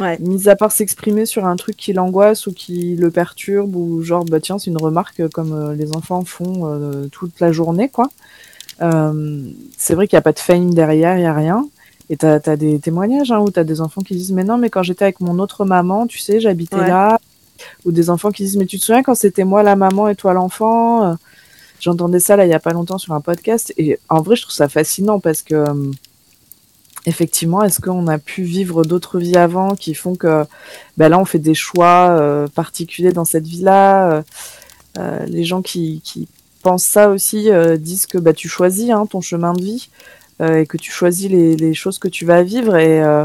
[0.00, 0.18] Ouais.
[0.20, 4.24] mis à part s'exprimer sur un truc qui l'angoisse ou qui le perturbe ou genre,
[4.24, 8.08] bah tiens, c'est une remarque comme euh, les enfants font euh, toute la journée, quoi.
[8.82, 11.66] Euh, c'est vrai qu'il n'y a pas de fame derrière, il n'y a rien.
[12.10, 14.70] Et t'as as des témoignages hein, où t'as des enfants qui disent mais non mais
[14.70, 16.86] quand j'étais avec mon autre maman tu sais j'habitais Ouais.
[16.86, 17.18] là
[17.84, 20.14] ou des enfants qui disent mais tu te souviens quand c'était moi la maman et
[20.14, 21.16] toi l'enfant
[21.80, 24.42] J'entendais ça là il y a pas longtemps sur un podcast et en vrai je
[24.42, 25.90] trouve ça fascinant parce que euh,
[27.04, 30.44] effectivement est-ce qu'on a pu vivre d'autres vies avant qui font que
[30.96, 34.22] ben là on fait des choix euh, particuliers dans cette vie là
[35.26, 36.26] les gens qui, qui
[36.66, 39.88] pensent ça aussi euh, disent que bah tu choisis hein, ton chemin de vie
[40.40, 43.24] euh, et que tu choisis les, les choses que tu vas vivre et euh,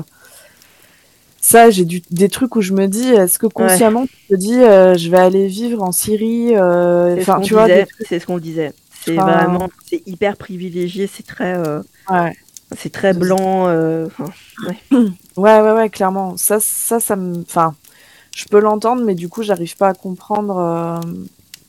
[1.41, 4.53] ça j'ai du- des trucs où je me dis est-ce que consciemment tu te dis
[4.59, 7.67] euh, je vais aller vivre en Syrie euh, C'est ce enfin qu'on tu vois
[8.07, 8.73] C'est ce qu'on disait.
[9.03, 12.33] C'est vraiment, c'est hyper privilégié, c'est très, euh, ouais.
[12.77, 13.65] c'est très blanc.
[13.67, 14.07] ouais.
[15.37, 17.73] ouais ouais ouais clairement ça ça ça me enfin
[18.35, 21.01] je peux l'entendre mais du coup j'arrive pas à comprendre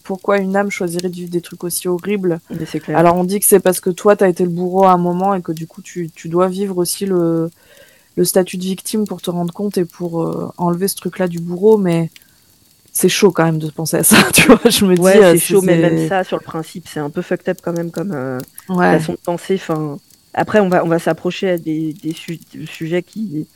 [0.04, 2.40] pourquoi une âme choisirait de vivre des trucs aussi horribles
[2.80, 2.98] clair.
[2.98, 5.35] Alors on dit que c'est parce que toi t'as été le bourreau à un moment
[5.35, 7.50] et que du coup tu, tu dois vivre aussi le,
[8.16, 11.40] le statut de victime pour te rendre compte et pour euh, enlever ce truc-là du
[11.40, 12.11] bourreau, mais
[12.92, 14.61] c'est chaud quand même de penser à ça, tu vois.
[14.70, 17.11] Je me ouais, dis, euh, c'est chaud, mais même ça, sur le principe, c'est un
[17.11, 19.01] peu fucked up quand même comme euh, Ouais.
[19.01, 19.55] façon de penser.
[19.55, 19.98] Enfin,
[20.35, 23.48] après, on va, on va s'approcher à des, des su- sujets qui,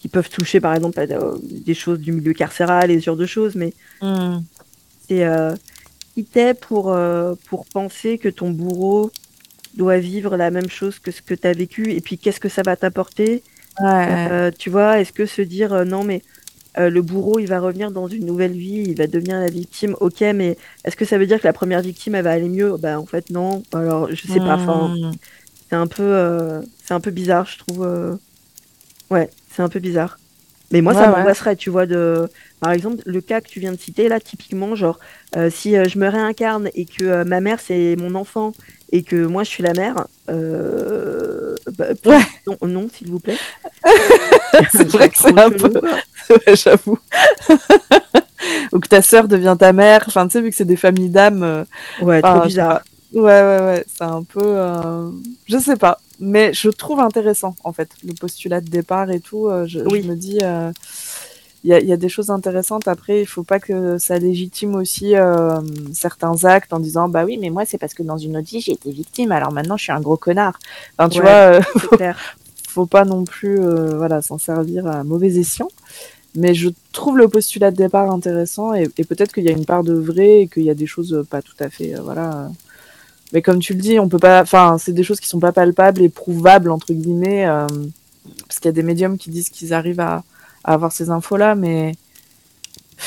[0.00, 3.16] qui peuvent toucher, par exemple, à euh, des choses du milieu carcéral et ce genre
[3.16, 4.44] de choses, mais Hmm.
[5.08, 5.56] c'est euh,
[6.14, 9.14] qui t'es pour, euh, pour penser que ton bourreau
[9.74, 12.48] doit vivre la même chose que ce que tu as vécu, et puis qu'est-ce que
[12.50, 13.44] ça va t'apporter.
[13.80, 16.22] Euh, tu vois, est-ce que se dire euh, non, mais
[16.78, 19.96] euh, le bourreau, il va revenir dans une nouvelle vie, il va devenir la victime,
[20.00, 22.76] ok, mais est-ce que ça veut dire que la première victime, elle va aller mieux?
[22.78, 23.66] Bah, en fait, non.
[23.72, 25.12] Alors, je sais pas, enfin, Hmm.
[25.70, 28.18] c'est un peu, c'est un peu bizarre, je trouve.
[29.10, 30.18] Ouais, c'est un peu bizarre.
[30.70, 31.08] Mais moi, ça ouais.
[31.08, 32.28] m'angoisserait, tu vois, de...
[32.60, 34.98] Par exemple, le cas que tu viens de citer, là, typiquement, genre,
[35.36, 38.54] euh, si euh, je me réincarne et que euh, ma mère, c'est mon enfant,
[38.90, 41.54] et que moi, je suis la mère, euh...
[41.76, 42.22] bah, Ouais.
[42.46, 43.40] non, non, s'il vous plaît.
[44.72, 45.72] C'est vrai que c'est un peu.
[46.46, 46.98] Ouais, J'avoue.
[48.72, 50.04] Ou que ta sœur devient ta mère.
[50.06, 51.42] Enfin, tu sais, vu que c'est des familles d'âmes.
[51.42, 51.64] euh,
[52.00, 52.80] Ouais, Enfin, trop bizarre.
[53.12, 53.84] Ouais, ouais, ouais.
[53.92, 54.40] C'est un peu.
[54.42, 55.10] euh,
[55.46, 55.98] Je sais pas.
[56.20, 59.48] Mais je trouve intéressant, en fait, le postulat de départ et tout.
[59.48, 60.02] euh, Je, Oui.
[60.04, 60.38] je me dis.
[61.64, 62.88] Il y, a, il y a des choses intéressantes.
[62.88, 65.14] Après, il faut pas que ça légitime aussi
[65.92, 68.60] certains actes en disant bah oui, mais moi c'est parce que dans une autre vie
[68.60, 70.58] j'ai été victime, alors maintenant je suis un gros connard.
[70.98, 71.60] Enfin, tu Ouais.
[71.60, 72.06] vois.
[72.72, 75.68] faut pas non plus euh, voilà s'en servir à mauvais escient.
[76.34, 79.84] Mais je trouve le postulat de départ intéressant et, peut-être qu'il y a une part
[79.84, 82.50] de vrai et qu'il y a des choses pas tout à fait euh, voilà.
[83.32, 84.42] Mais comme tu le dis, on peut pas.
[84.42, 87.66] Enfin, c'est des choses qui sont pas palpables et prouvables entre guillemets, euh,
[88.46, 90.22] parce qu'il y a des médiums qui disent qu'ils arrivent à,
[90.64, 91.92] à avoir ces infos là, mais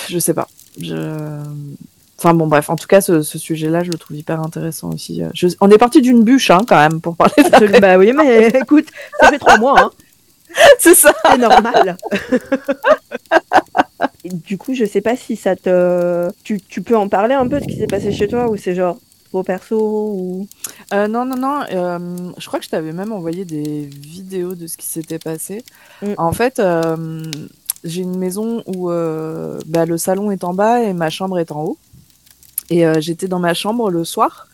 [0.10, 0.48] je sais pas.
[0.80, 1.44] Je...
[2.26, 2.72] Enfin bon, bref.
[2.72, 5.22] En tout cas, ce, ce sujet-là, je le trouve hyper intéressant aussi.
[5.22, 7.80] Euh, je- On est parti d'une bûche, hein, quand même, pour parler de.
[7.80, 8.88] Bah oui, mais écoute,
[9.22, 9.92] ça fait trois mois, hein.
[10.80, 11.14] C'est ça.
[11.30, 11.98] c'est normal.
[14.24, 16.30] Du coup, je sais pas si ça te.
[16.44, 18.58] Tu, tu peux en parler un peu de ce qui s'est passé chez toi ou
[18.58, 18.98] c'est genre
[19.30, 20.48] trop perso ou?
[20.94, 21.60] Euh, non, non, non.
[21.72, 22.00] euh,
[22.40, 25.64] je crois que je t'avais même envoyé des vidéos de ce qui s'était passé.
[26.02, 26.14] Mm.
[26.18, 27.22] En fait, euh,
[27.84, 31.52] j'ai une maison où euh, bah, le salon est en bas et ma chambre est
[31.52, 31.78] en haut.
[32.70, 34.48] Et euh, j'étais dans ma chambre le soir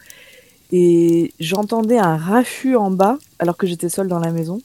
[0.71, 4.61] et j'entendais un raffut en bas alors que j'étais seule dans la maison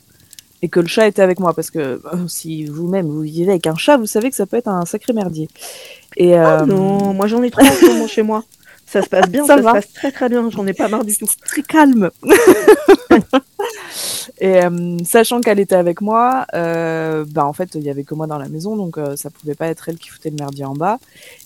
[0.62, 3.66] et que le chat était avec moi parce que euh, si vous-même vous vivez avec
[3.66, 5.48] un chat, vous savez que ça peut être un sacré merdier.
[6.16, 8.44] Et euh, Ah non, moi j'en ai trop en chez moi.
[8.86, 11.04] Ça se passe bien, Ça ça, se passe très très bien, j'en ai pas marre
[11.04, 11.26] du tout.
[11.44, 12.10] très calme.
[14.46, 18.14] et euh, sachant qu'elle était avec moi, euh, bah en fait il y avait que
[18.14, 20.64] moi dans la maison, donc euh, ça pouvait pas être elle qui foutait le merdier
[20.64, 20.98] en bas.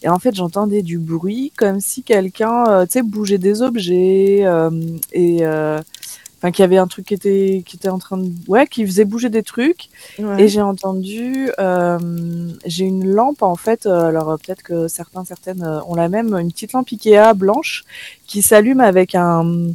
[0.02, 4.44] Et en fait j'entendais du bruit comme si quelqu'un, euh, tu sais, bougeait des objets
[5.12, 5.46] et
[6.42, 8.84] enfin qu'il y avait un truc qui était qui était en train de, ouais, qui
[8.84, 9.88] faisait bouger des trucs.
[10.18, 10.42] Ouais.
[10.42, 11.50] Et j'ai entendu,
[12.66, 16.74] j'ai une lampe en fait, alors peut-être que certains, certaines ont la même, une petite
[16.74, 17.84] lampe Ikea blanche
[18.26, 19.72] qui s'allume avec un,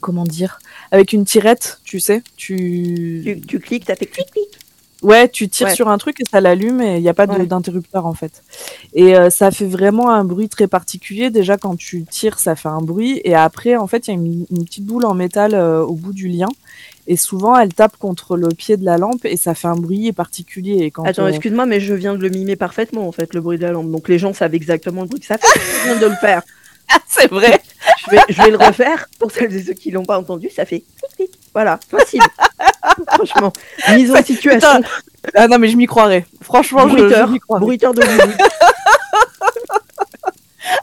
[0.00, 0.58] comment dire,
[0.90, 4.48] avec une tirette, tu sais, tu, Tu, tu cliques, ça fait clic clic.
[5.02, 5.74] ouais, tu tires Ouais.
[5.74, 7.46] sur un truc et ça l'allume et il n'y a pas Ouais.
[7.46, 8.42] d'interrupteur en fait.
[8.94, 11.30] Et euh, ça fait vraiment un bruit très particulier.
[11.30, 14.20] Déjà quand tu tires, ça fait un bruit et après en fait il y a
[14.20, 16.48] une, une petite boule en métal euh, au bout du lien.
[17.10, 20.12] Et souvent, elle tape contre le pied de la lampe et ça fait un bruit
[20.12, 20.82] particulier.
[20.82, 23.40] Et quand, Attends, euh, excuse-moi, mais je viens de le mimer parfaitement en fait, le
[23.40, 23.90] bruit de la lampe.
[23.90, 25.46] Donc les gens savent exactement le bruit que ça fait.
[25.58, 26.42] Je viens de le faire.
[27.06, 27.60] c'est vrai.
[28.06, 30.48] Je vais, je vais le refaire pour celles et ceux qui l'ont pas entendu.
[30.50, 31.38] Ça fait clic clic.
[31.52, 32.20] Voilà, facile.
[33.14, 33.52] Franchement,
[33.90, 34.80] mise en situation.
[35.34, 36.26] Ah non, mais je m'y croirais.
[36.42, 37.60] Franchement, je, je Bruiteur, m'y croirais.
[37.60, 38.02] bruiteur de.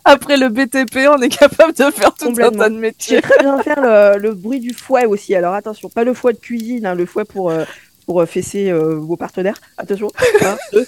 [0.04, 3.22] Après le BTP, on est capable de faire tout un tas de Je métiers.
[3.22, 5.36] très bien faire le, le bruit du fouet aussi.
[5.36, 7.66] Alors attention, pas le fouet de cuisine, hein, le fouet pour, euh,
[8.06, 9.58] pour euh, fesser euh, vos partenaires.
[9.78, 10.08] Attention.
[10.42, 10.88] Un, deux.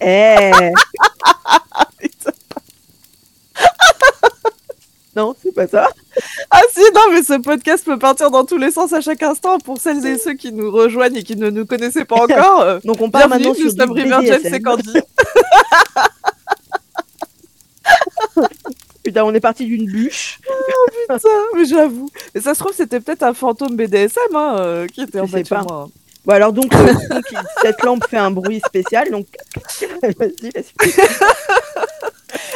[0.00, 0.50] Eh
[5.16, 5.88] Non, c'est pas ça.
[6.50, 9.58] Ah si, non, mais ce podcast peut partir dans tous les sens à chaque instant.
[9.58, 12.80] Pour celles et ceux qui nous rejoignent et qui ne nous connaissaient pas encore, euh,
[12.84, 14.54] Donc on parle maintenant sur du BDSM.
[14.54, 14.92] et Candy.
[19.02, 20.38] Putain, on est parti d'une bûche.
[21.08, 21.18] Putain,
[21.54, 22.10] mais j'avoue.
[22.34, 25.48] Mais ça se trouve, c'était peut-être un fantôme BDSM hein, euh, qui était en fait
[25.48, 25.62] pas.
[25.62, 25.88] moi.
[26.26, 27.24] Bon alors donc, euh, donc,
[27.62, 29.10] cette lampe fait un bruit spécial.
[29.10, 29.28] Donc
[30.02, 30.74] vas-y, vas-y.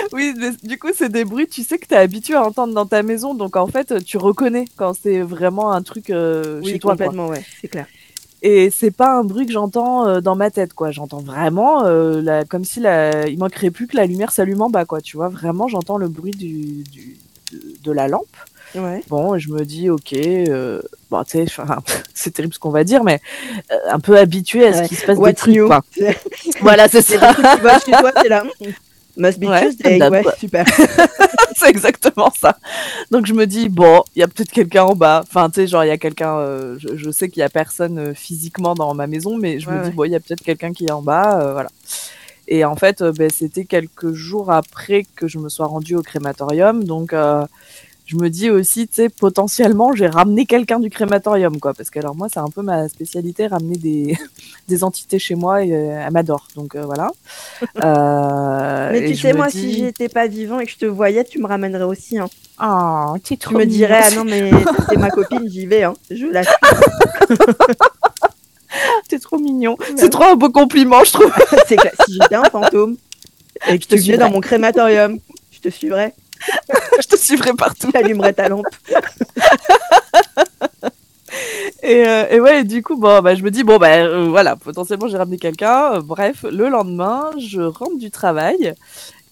[0.12, 2.74] Oui, mais du coup, c'est des bruits, tu sais, que tu es habitué à entendre
[2.74, 3.34] dans ta maison.
[3.34, 6.96] Donc, en fait, tu reconnais quand c'est vraiment un truc euh, Oui, chez toi.
[6.96, 7.06] quoi.
[7.06, 7.86] complètement, ouais, c'est clair.
[8.42, 10.90] Et c'est pas un bruit que j'entends euh, dans ma tête, quoi.
[10.90, 14.70] J'entends vraiment, euh, la, comme si la, il manquerait plus que la lumière s'allume en
[14.70, 15.00] bas, quoi.
[15.02, 17.18] Tu vois, vraiment, j'entends le bruit du, du,
[17.52, 18.24] de, de la lampe.
[18.74, 19.02] Ouais.
[19.08, 21.46] Bon, et je me dis, ok, euh, bon, tu sais,
[22.14, 23.20] c'est terrible ce qu'on va dire, mais
[23.72, 24.88] euh, un peu habitué à ce Ouais.
[24.88, 25.82] qui se passe des What's trucs, quoi.
[26.62, 27.34] Voilà, c'est ça.
[27.34, 28.44] des chez toi, c'est là.
[29.20, 29.98] Must be Ouais, Tuesday.
[29.98, 30.34] comme Ouais, d'hab.
[30.38, 30.66] super.
[31.56, 32.56] c'est exactement ça.
[33.10, 35.22] Donc je me dis bon, il y a peut-être quelqu'un en bas.
[35.24, 36.38] Enfin, tu sais, genre il y a quelqu'un.
[36.38, 39.68] euh, je, je sais qu'il y a personne euh, physiquement dans ma maison, mais je
[39.68, 41.68] Ouais, me dis bon, il y a peut-être quelqu'un qui est en bas, euh, voilà.
[42.48, 46.82] Et en fait, ben, c'était quelques jours après que je me sois rendue au crématorium,
[46.84, 47.14] donc.
[48.10, 51.74] Je me dis aussi, tu sais, potentiellement, j'ai ramené quelqu'un du crématorium, quoi.
[51.74, 54.18] Parce que, alors, moi, c'est un peu ma spécialité, ramener des,
[54.68, 56.48] des entités chez moi et euh, elle m'adore.
[56.56, 57.12] Donc, euh, voilà.
[57.84, 61.24] Euh, Mais tu sais, moi, dis, si j'étais pas vivant et que je te voyais,
[61.24, 62.18] tu me ramènerais aussi.
[62.18, 62.28] Hein.
[62.60, 64.50] Oh, Tu trop me dirais, ah non, mais
[64.88, 65.84] c'est ma copine, j'y vais.
[65.84, 65.94] Hein.
[66.10, 66.42] Je la.
[69.08, 69.76] T'es trop mignon.
[69.96, 71.32] C'est trop un beau compliment, je trouve.
[71.68, 72.96] c'est si j'étais un fantôme
[73.68, 75.18] et que je te venais dans mon crématorium,
[75.52, 76.14] je te suivrais.
[77.02, 77.90] je te suivrais partout.
[77.92, 78.66] J'allumerais ta lampe.
[81.82, 84.56] Et, euh, et, ouais, du coup, bon, bah, je me dis, bon, bah, euh, voilà,
[84.56, 85.94] potentiellement, j'ai ramené quelqu'un.
[85.94, 88.74] Euh, bref, le lendemain, je rentre du travail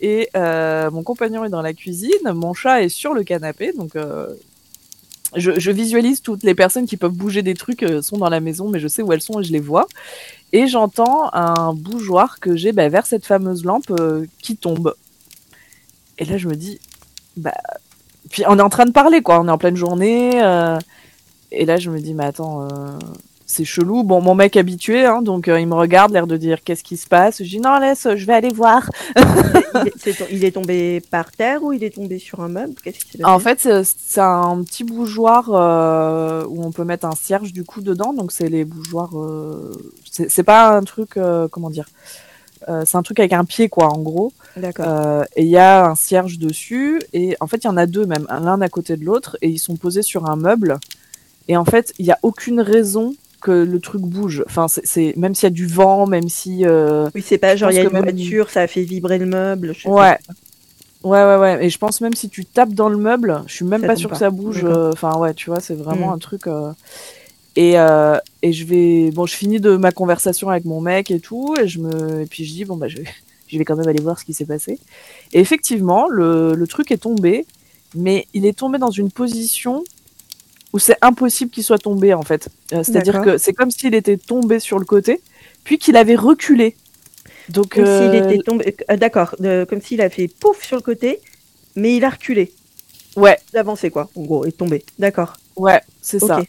[0.01, 3.97] et mon compagnon est dans la cuisine, mon chat est sur le canapé, donc
[5.35, 8.69] je, je, visualise toutes les personnes qui peuvent bouger des trucs sont dans la maison,
[8.69, 9.89] mais je sais où elles sont et je les vois.
[10.53, 13.93] Et j'entends un bougeoir que j'ai bah, vers cette fameuse lampe
[14.41, 14.95] qui tombe.
[16.19, 16.79] Et là, je me dis,
[17.39, 17.55] bah,
[18.31, 19.41] puis on est en train de parler, quoi.
[19.41, 20.41] On est en pleine journée.
[21.51, 22.99] Et là, je me dis, mais attends, euh,
[23.47, 24.03] c'est chelou.
[24.03, 26.99] Bon, mon mec habitué, hein, donc euh, il me regarde, l'air de dire qu'est-ce qui
[26.99, 27.39] se passe?
[27.43, 28.91] Je dis non, laisse, je vais aller voir.
[30.31, 32.75] il, est, tombé par terre ou il est tombé sur un meuble?
[33.25, 37.81] En fait, c'est un petit bougeoir euh, où on peut mettre un cierge du coup
[37.81, 38.13] dedans.
[38.13, 39.13] Donc c'est les bougeoirs.
[40.13, 41.19] c'est pas un truc,
[41.51, 41.87] comment dire
[42.67, 44.33] c'est un truc avec un pied, quoi, en gros.
[44.57, 45.25] D'accord.
[45.37, 47.01] et il y a un cierge dessus.
[47.13, 49.37] Et en fait, il y en a deux même, l'un à côté de l'autre.
[49.43, 50.79] Et ils sont posés sur un meuble.
[51.49, 54.45] Et en fait, il n'y a aucune raison que le truc bouge.
[54.47, 56.67] Enfin, c'est même s'il y a du vent, même si.
[56.67, 59.27] Euh, oui, c'est pas genre il y a une voiture, ça a fait vibrer le
[59.27, 59.75] meuble.
[59.85, 60.19] ouais.
[61.05, 61.65] Ouais, ouais, ouais.
[61.65, 64.11] Et je pense même si tu tapes dans le meuble, je suis même pas sûre
[64.11, 64.65] que ça bouge.
[64.65, 66.15] Euh, enfin, ouais, tu vois, c'est vraiment mm.
[66.15, 66.47] un truc.
[66.49, 66.73] Euh,
[67.59, 67.75] et,
[68.43, 69.11] et je vais.
[69.11, 71.55] Bon, je finis de ma conversation avec mon mec et tout.
[71.61, 72.23] Et, je me...
[72.23, 73.05] et puis je dis, bon, bah, je vais,
[73.49, 74.79] je vais quand même aller voir ce qui s'est passé.
[75.33, 77.47] Et effectivement, le, le truc est tombé.
[77.95, 79.83] Mais il est tombé dans une position
[80.75, 82.51] où c'est impossible qu'il soit tombé en fait.
[82.75, 85.23] Euh, c'est-à-dire que c'est comme s'il était tombé sur le côté,
[85.65, 86.77] puis qu'il avait reculé.
[87.49, 89.35] Donc, comme s'il euh, était tombé, euh, d'accord,
[89.69, 91.21] comme s'il a fait pouf sur le côté,
[91.77, 92.53] mais il a reculé.
[93.17, 93.39] Ouais.
[93.55, 94.85] D'avancer quoi, en gros, et tombé.
[94.99, 95.39] D'accord.
[95.59, 96.41] Ouais, c'est ça.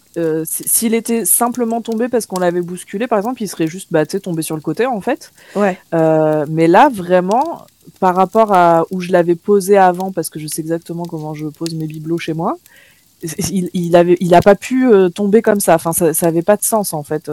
[0.46, 4.42] s'il était simplement tombé parce qu'on l'avait bousculé, par exemple, il serait juste bah, tombé
[4.42, 5.32] sur le côté en fait.
[5.56, 5.78] Ouais.
[5.92, 7.66] mais là, vraiment,
[8.00, 11.48] par rapport à où je l'avais posé avant, parce que je sais exactement comment je
[11.48, 12.58] pose mes bibelots chez moi,
[13.50, 15.76] il, il avait, il a pas pu euh, tomber comme ça.
[15.76, 17.30] Enfin, ça, ça avait pas de sens en fait.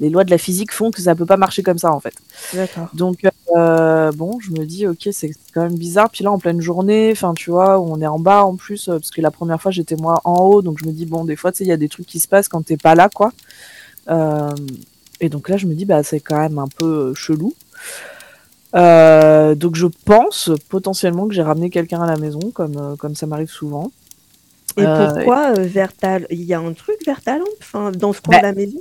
[0.00, 2.00] Euh, les lois de la physique font que ça peut pas marcher comme ça en
[2.00, 2.14] fait.
[2.54, 2.88] D'accord.
[2.94, 3.26] Donc
[3.56, 6.10] euh, bon, je me dis ok, c'est quand même bizarre.
[6.10, 9.10] Puis là, en pleine journée, enfin tu vois, on est en bas en plus, parce
[9.10, 11.52] que la première fois j'étais moi en haut, donc je me dis bon, des fois
[11.52, 13.32] tu sais, il y a des trucs qui se passent quand t'es pas là quoi.
[15.20, 17.54] et donc là, je me dis bah c'est quand même un peu chelou.
[18.74, 23.50] donc je pense potentiellement que j'ai ramené quelqu'un à la maison, comme comme ça m'arrive
[23.50, 23.90] souvent.
[24.76, 26.26] Et euh, pourquoi euh, Vertal?
[26.30, 28.78] Il y a un truc Vertal enfin, dans ce coin de bah la maison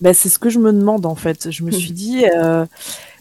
[0.00, 1.50] bah, C'est ce que je me demande en fait.
[1.50, 2.64] Je me suis dit, euh,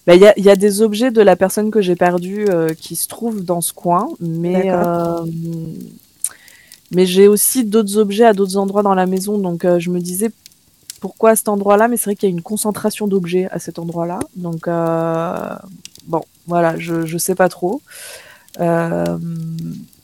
[0.06, 2.48] bah, il y, a, y, a, des objets de la personne que j'ai perdue
[2.80, 4.72] qui se trouvent dans ce coin, mais,
[6.92, 9.38] mais j'ai aussi d'autres objets à d'autres endroits dans la maison.
[9.38, 10.32] Donc je me disais,
[11.00, 11.88] pourquoi à cet endroit-là?
[11.88, 14.20] Mais c'est vrai qu'il y a une concentration d'objets à cet endroit-là.
[14.36, 14.68] Donc
[16.08, 17.82] bon, voilà, je, je sais pas trop.
[18.60, 19.18] Euh,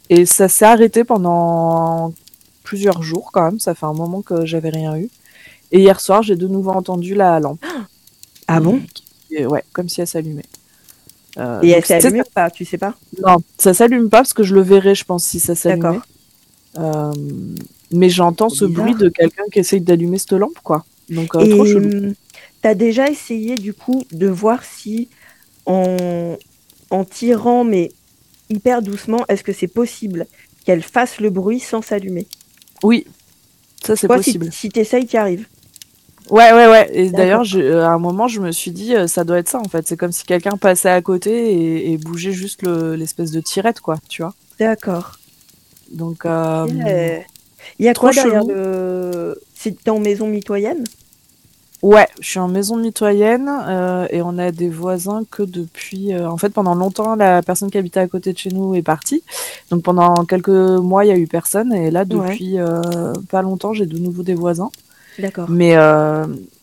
[0.09, 2.13] et ça s'est arrêté pendant
[2.63, 3.59] plusieurs jours quand même.
[3.59, 5.09] Ça fait un moment que j'avais rien eu.
[5.71, 7.63] Et hier soir, j'ai de nouveau entendu la lampe.
[8.47, 8.81] Ah bon
[9.31, 10.45] Ouais, comme si elle s'allumait.
[11.37, 12.95] Euh, et elle s'allume pas, tu sais pas?
[13.25, 16.01] Non, ça s'allume pas parce que je le verrai, je pense, si ça s'allume.
[16.77, 17.13] Euh,
[17.91, 20.85] mais j'entends ce bruit de quelqu'un qui essaye d'allumer cette lampe, quoi.
[21.09, 21.89] Donc, euh, trop chelou.
[22.07, 22.13] Hum,
[22.61, 25.09] t'as déjà essayé, du coup, de voir si
[25.65, 26.37] en,
[26.89, 27.91] en tirant, mais
[28.49, 30.27] hyper doucement, est-ce que c'est possible
[30.65, 32.27] qu'elle fasse le bruit sans s'allumer?
[32.83, 33.05] Oui,
[33.83, 34.51] ça c'est possible.
[34.51, 35.47] Si, si t'essayes, t'y arrives.
[36.29, 36.89] Ouais, ouais, ouais.
[36.93, 39.59] Et d'ailleurs, euh, à un moment, je me suis dit, euh, ça doit être ça
[39.59, 39.87] en fait.
[39.87, 44.21] C'est comme si quelqu'un passait à côté et, bougeait juste l'espèce de tirette, quoi, tu
[44.21, 44.33] vois.
[44.59, 45.17] D'accord.
[45.91, 46.25] Donc.
[46.25, 46.67] Euh,
[47.79, 49.39] Il y a quoi derrière le.
[49.55, 50.83] C'est en maison mitoyenne?
[51.81, 56.13] Ouais, je suis en maison mitoyenne euh, et on a des voisins que depuis.
[56.13, 58.81] Euh, en fait, pendant longtemps, la personne qui habitait à côté de chez nous est
[58.81, 59.23] partie.
[59.71, 62.57] Donc pendant quelques mois, il y a eu personne et là, depuis
[63.29, 64.69] pas longtemps, j'ai de nouveau des voisins.
[65.17, 65.49] D'accord.
[65.49, 65.77] Mais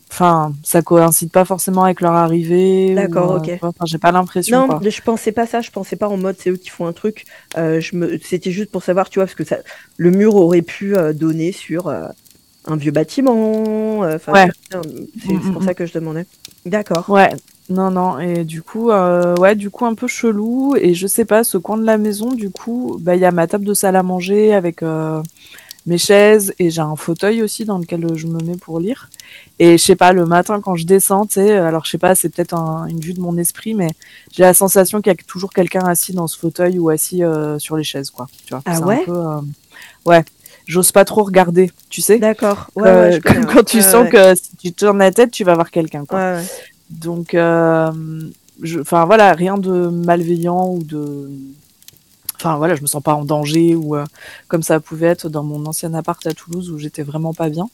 [0.09, 2.95] enfin, ça coïncide pas forcément avec leur arrivée.
[2.95, 3.51] D'accord, ok.
[3.61, 4.67] Enfin, j'ai pas l'impression.
[4.67, 5.61] Non, je pensais pas ça.
[5.61, 7.25] Je pensais pas en mode c'est eux qui font un truc.
[7.55, 9.57] je me, c'était juste pour savoir, tu vois, parce que ça,
[9.97, 11.91] le mur aurait pu donner sur
[12.67, 14.03] un vieux bâtiment.
[14.03, 14.47] Euh, ouais.
[14.69, 15.75] C'est mm, pour mm, ça mm.
[15.75, 16.25] que je demandais.
[16.65, 17.09] D'accord.
[17.09, 17.29] Ouais.
[17.69, 18.19] Non, non.
[18.19, 20.75] Et du coup, euh, ouais, du coup, un peu chelou.
[20.79, 23.31] Et je sais pas, ce coin de la maison, du coup, bah, il y a
[23.31, 25.21] ma table de salle à manger avec euh,
[25.87, 29.09] mes chaises et j'ai un fauteuil aussi dans lequel je me mets pour lire.
[29.57, 32.13] Et je sais pas, le matin quand je descends, tu sais, alors je sais pas,
[32.13, 33.89] c'est peut-être une vue de mon esprit, mais
[34.31, 37.23] j'ai la sensation qu'il y a toujours quelqu'un assis dans ce fauteuil ou assis
[37.57, 38.27] sur les chaises, quoi.
[38.45, 39.05] Tu vois, ah ouais?
[40.05, 40.23] ouais.
[40.65, 42.19] j'ose pas trop regarder, tu sais.
[42.19, 42.69] D'accord.
[42.75, 43.21] Ouais, ouais,
[43.53, 46.05] quand, tu sens que si tu tournes la tête, tu vas voir quelqu'un.
[46.05, 46.39] Quoi.
[46.89, 51.29] Donc, enfin voilà, rien de malveillant ou de
[52.39, 54.05] enfin voilà, je me sens pas en danger ou euh,
[54.47, 57.67] comme ça pouvait être dans mon ancien appart à Toulouse où j'étais vraiment pas bien.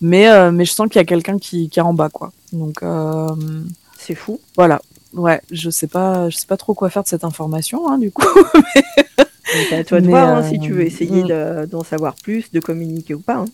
[0.00, 2.32] Mais euh, mais je sens qu'il y a quelqu'un qui, qui est en bas quoi.
[2.52, 3.28] Donc euh,
[3.98, 4.40] c'est fou.
[4.56, 4.80] Voilà.
[5.14, 8.10] Ouais, je sais pas, je sais pas trop quoi faire de cette information hein, du
[8.10, 8.26] coup.
[9.46, 11.66] C'est à toi de voir hein, si tu veux essayer mm.
[11.66, 13.36] d'en savoir plus, de communiquer ou pas.
[13.36, 13.44] Hein.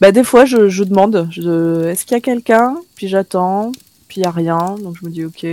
[0.00, 2.76] Bah des fois je, je demande, je, est-ce qu'il y a quelqu'un?
[2.96, 3.72] Puis j'attends,
[4.08, 5.46] puis il y a rien, donc je me dis ok.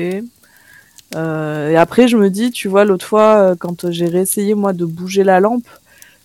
[1.16, 4.74] Euh, et après, je me dis, tu vois, l'autre fois, euh, quand j'ai réessayé, moi,
[4.74, 5.68] de bouger la lampe,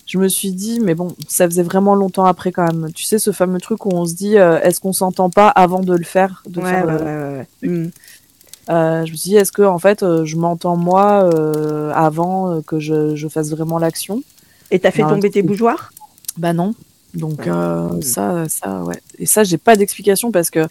[0.07, 2.91] je me suis dit, mais bon, ça faisait vraiment longtemps après quand même.
[2.95, 5.81] Tu sais, ce fameux truc où on se dit, euh, est-ce qu'on s'entend pas avant
[5.81, 7.91] de le faire, de ouais, ouais, ouais, mm.
[8.71, 11.31] Je me suis dit, est-ce que en fait, je m'entends moi
[11.95, 14.23] avant que je, je, fasse vraiment l'action?
[14.71, 15.91] Et t'as fait tomber tes bougeoirs?
[16.39, 16.75] Bah non.
[17.15, 18.03] Donc mm.
[18.03, 19.01] ça, ça, ouais.
[19.19, 20.67] Et ça, j'ai pas d'explication parce que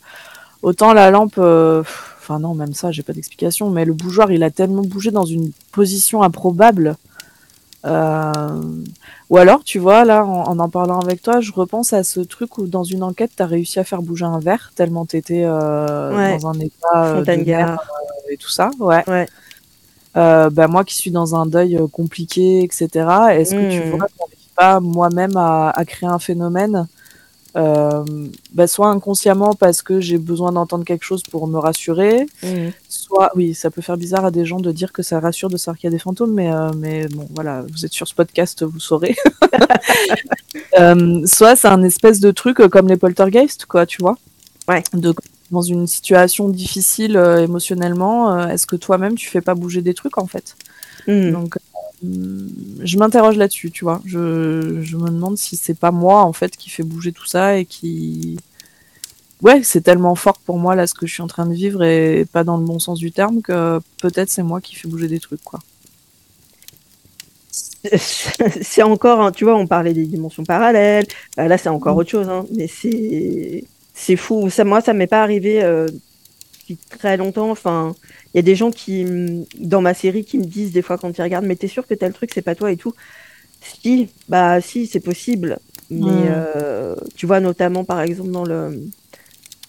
[0.64, 1.40] autant la lampe
[2.28, 3.70] Enfin non, même ça, j'ai pas d'explication.
[3.70, 6.98] Mais le bougeoir, il a tellement bougé dans une position improbable.
[7.86, 8.32] Euh,
[9.30, 12.58] ou alors, tu vois, là, en, en, parlant avec toi, je repense à ce truc
[12.58, 15.44] où dans une enquête, tu as réussi à faire bouger un verre tellement tu étais
[15.46, 18.72] euh, dans un état euh, de et tout ça.
[18.80, 19.04] Ouais.
[19.08, 19.26] ouais.
[20.14, 22.90] bah, moi qui suis dans un deuil compliqué, etc.,
[23.32, 23.98] est-ce que tu mmh.
[23.98, 24.08] vois
[24.58, 26.88] pas moi-même à, à, créer un phénomène
[27.58, 28.04] euh,
[28.54, 32.70] bah, soit inconsciemment parce que j'ai besoin d'entendre quelque chose pour me rassurer, mmh.
[32.88, 35.58] soit oui, ça peut faire bizarre à des gens de dire que ça rassure de
[35.58, 38.14] savoir qu'il y a des fantômes, mais euh, mais bon voilà, vous êtes sur ce
[38.14, 39.16] podcast, vous saurez.
[40.80, 44.18] euh, soit c'est un espèce de truc comme les poltergeists, quoi, tu vois.
[44.68, 44.84] Ouais.
[44.94, 45.14] De,
[45.52, 49.94] dans une situation difficile euh, émotionnellement, euh, est-ce que toi-même tu fais pas bouger des
[49.94, 50.56] trucs en fait?
[51.08, 51.32] Mmh.
[51.32, 51.58] Donc
[52.04, 54.02] je m'interroge là-dessus, tu vois.
[54.06, 57.58] Je, je, me demande si c'est pas moi en fait qui fait bouger tout ça
[57.58, 58.38] et qui,
[59.42, 61.84] ouais, c'est tellement fort pour moi là ce que je suis en train de vivre
[61.84, 65.08] et pas dans le bon sens du terme que peut-être c'est moi qui fais bouger
[65.08, 65.60] des trucs, quoi.
[68.62, 71.06] c'est encore, hein, tu vois, on parlait des dimensions parallèles.
[71.36, 72.00] Bah, là, c'est encore mm.
[72.00, 74.50] autre chose, hein, mais c'est c'est fou.
[74.50, 75.88] Ça, moi, ça m'est pas arrivé euh,
[76.68, 77.50] depuis très longtemps.
[77.52, 77.96] Enfin,
[78.34, 79.06] il y a des gens qui,
[79.60, 81.94] dans ma série, qui me disent des fois quand ils regardent, mais t'es sûr que
[81.94, 82.94] tel truc, c'est pas toi et tout?
[83.62, 85.60] Si, bah si, c'est possible.
[85.90, 88.90] Mais euh, tu vois, notamment par exemple dans le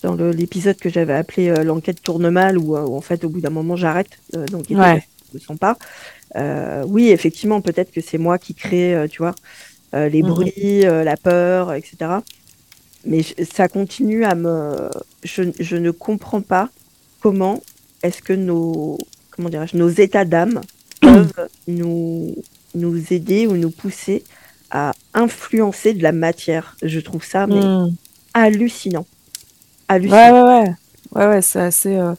[0.02, 3.40] dans l'épisode que j'avais appelé euh, l'enquête tourne mal, où, euh, en fait au bout
[3.40, 5.02] d'un moment j'arrête donc ouais.
[5.34, 5.76] ne sont pas.
[6.86, 9.34] oui, effectivement, peut-être que c'est moi qui crée, tu vois,
[9.92, 10.26] les hmm.
[10.26, 11.96] bruits, la peur, etc.
[13.04, 14.90] Mais ça continue à me.
[15.22, 16.68] Je, je ne comprends pas
[17.20, 17.62] comment
[18.02, 18.98] est-ce que nos,
[19.30, 20.60] comment nos états d'âme
[21.00, 22.34] peuvent nous,
[22.74, 24.24] nous aider ou nous pousser
[24.70, 26.76] à influencer de la matière?
[26.82, 27.94] Je trouve ça mais hmm.
[28.34, 29.06] hallucinant.
[29.88, 30.16] hallucinant.
[30.16, 30.74] Ouais, ouais, ouais.
[31.14, 32.14] Ouais, ouais, c'est assez euh,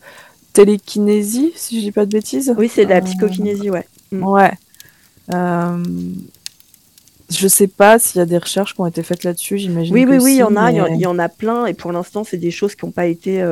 [0.54, 2.54] télékinésie, si je dis pas de bêtises.
[2.58, 3.86] Oui, c'est de la euh, psychokinésie, ouais.
[4.12, 4.24] Hmm.
[4.24, 4.52] Ouais.
[5.32, 5.84] Euh,
[7.30, 9.94] je sais pas s'il y a des recherches qui ont été faites là-dessus, j'imagine.
[9.94, 12.24] Oui, oui, oui, il y en a, il y, en a plein, et pour l'instant,
[12.24, 13.44] c'est des choses qui n'ont pas été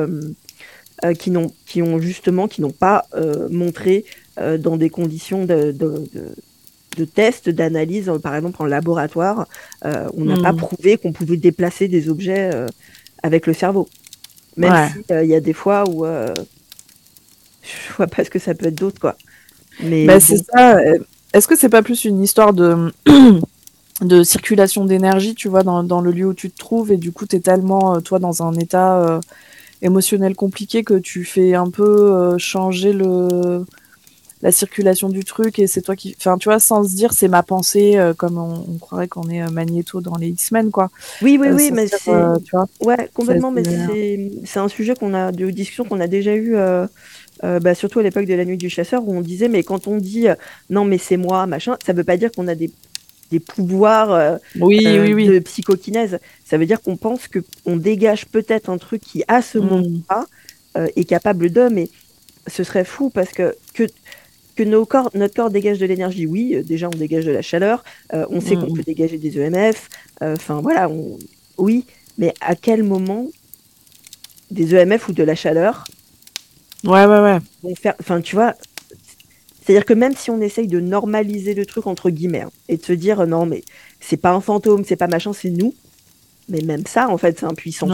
[1.04, 4.04] euh, qui, n'ont, qui ont justement, qui n'ont pas euh, montré
[4.40, 6.02] euh, dans des conditions de, de,
[6.96, 9.46] de, tests, d'analyse, par exemple en laboratoire,
[9.84, 10.56] on n'a pas hmm.
[10.56, 12.50] prouvé qu'on pouvait déplacer des objets
[13.22, 13.88] avec le cerveau.
[14.56, 18.74] Même s'il y a des fois où je vois pas ce que ça peut être
[18.74, 19.16] d'autre, quoi.
[19.80, 20.80] Mais bah, c'est ça.
[21.32, 22.92] Est-ce que c'est pas plus une histoire de
[24.00, 27.12] de circulation d'énergie, tu vois, dans, dans, le lieu où tu te trouves, et du
[27.12, 29.20] coup, tu es tellement, toi, dans un état
[29.82, 33.64] émotionnel compliqué que tu fais un peu euh, changer le
[34.40, 37.26] la circulation du truc et c'est toi qui enfin tu vois sans se dire c'est
[37.26, 40.90] ma pensée euh, comme on, croirait qu'on est euh, Magneto dans les X-Men quoi
[41.22, 42.12] oui oui oui mais c'est
[42.80, 43.64] ouais complètement mais
[44.44, 46.56] c'est un sujet qu'on a de discussion qu'on a déjà eu
[47.42, 49.96] bah, surtout à l'époque de la nuit du chasseur où on disait mais quand on
[49.96, 50.28] dit
[50.70, 52.70] non mais c'est moi machin ça veut pas dire qu'on a des
[53.30, 56.18] des pouvoirs euh, oui, euh, oui, de psychokinèse.
[56.48, 59.66] Ça veut dire qu'on pense qu'on dégage peut-être un truc qui, à ce mm.
[59.68, 60.26] moment-là,
[60.76, 61.88] euh, est capable de, mais
[62.46, 63.84] ce serait fou parce que, que,
[64.56, 66.26] que nos corps, notre corps dégage de l'énergie.
[66.26, 67.84] Oui, déjà, on dégage de la chaleur.
[68.12, 68.76] on sait qu'on mm.
[68.76, 69.88] peut dégager des EMF.
[70.20, 71.18] Enfin, voilà, on,
[71.58, 71.84] oui,
[72.16, 73.26] mais à quel moment
[74.50, 75.84] des EMF ou de la chaleur
[76.84, 77.38] Ouais, ouais, ouais.
[77.62, 78.54] Vont faire, enfin, tu vois,
[79.68, 82.82] c'est-à-dire que même si on essaye de normaliser le truc entre guillemets hein, et de
[82.82, 83.62] se dire non mais
[84.00, 85.74] c'est pas un fantôme, c'est pas machin, c'est nous.
[86.48, 87.88] Mais même ça, en fait, c'est un puissant.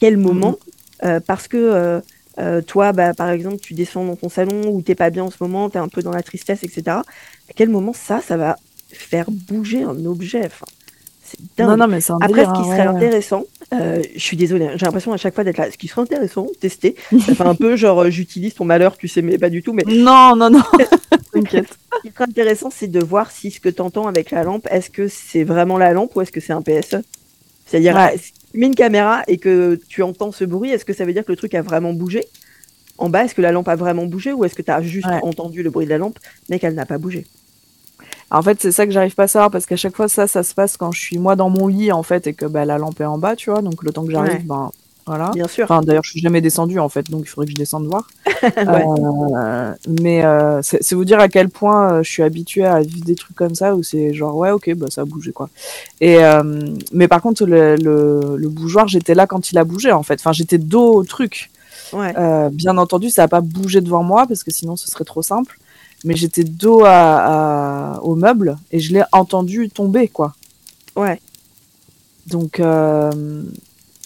[0.00, 0.56] Quel moment
[1.04, 2.00] euh, Parce que euh,
[2.38, 5.30] euh, toi, bah, par exemple, tu descends dans ton salon ou t'es pas bien en
[5.30, 6.82] ce moment, tu es un peu dans la tristesse, etc.
[6.88, 8.56] À quel moment ça, ça va
[8.90, 10.66] faire bouger un objet enfin,
[11.58, 13.44] Non, non, mais c'est Après, ce qui serait intéressant,
[13.74, 15.70] euh, je suis désolée, hein, j'ai l'impression à chaque fois d'être là.
[15.70, 19.20] Ce qui serait intéressant, tester, ça fait un peu genre j'utilise ton malheur, tu sais,
[19.20, 19.72] mais pas du tout.
[19.72, 20.62] Mais non, non, non,
[21.32, 21.76] t'inquiète.
[21.96, 24.68] Ce qui serait intéressant, c'est de voir si ce que tu entends avec la lampe,
[24.70, 26.98] est-ce que c'est vraiment la lampe ou est-ce que c'est un PSE
[27.68, 31.04] C'est-à-dire, si tu mets une caméra et que tu entends ce bruit, est-ce que ça
[31.04, 32.24] veut dire que le truc a vraiment bougé
[32.96, 35.06] En bas, est-ce que la lampe a vraiment bougé ou est-ce que tu as juste
[35.22, 37.26] entendu le bruit de la lampe mais qu'elle n'a pas bougé?
[38.30, 40.42] En fait, c'est ça que j'arrive pas à savoir parce qu'à chaque fois, ça, ça
[40.42, 42.78] se passe quand je suis moi dans mon lit en fait et que bah, la
[42.78, 43.62] lampe est en bas, tu vois.
[43.62, 44.70] Donc le temps que j'arrive, ben
[45.08, 45.30] voilà.
[45.30, 45.64] Bien sûr.
[45.64, 48.06] Enfin, d'ailleurs, je suis jamais descendue en fait, donc il faudrait que je descende voir.
[48.58, 53.04] euh, mais euh, c'est vous dire à quel point euh, je suis habituée à vivre
[53.04, 55.48] des trucs comme ça où c'est genre ouais, ok, bah ça a bougé quoi.
[56.00, 56.18] Et
[56.92, 60.20] mais par contre, le, le, le bougeoir, j'étais là quand il a bougé en fait.
[60.20, 61.50] Enfin, j'étais dos au truc.
[61.94, 62.12] Ouais.
[62.52, 65.58] bien entendu, ça a pas bougé devant moi parce que sinon ce serait trop simple
[66.04, 70.34] mais j'étais dos à, au meuble et je l'ai entendu tomber, quoi.
[70.94, 71.20] Ouais.
[72.28, 73.42] Donc euh,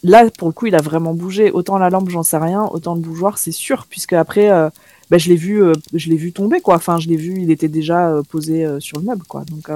[0.03, 1.51] là, pour le coup, il a vraiment bougé.
[1.51, 4.71] Autant la lampe, j'en sais rien, autant le bougeoir, c'est sûr, puisque après, euh,
[5.11, 6.77] bah, je l'ai vu, euh, je l'ai vu tomber, quoi.
[6.77, 9.45] Enfin, je l'ai vu, il était déjà posé sur le meuble, quoi.
[9.45, 9.71] Donc,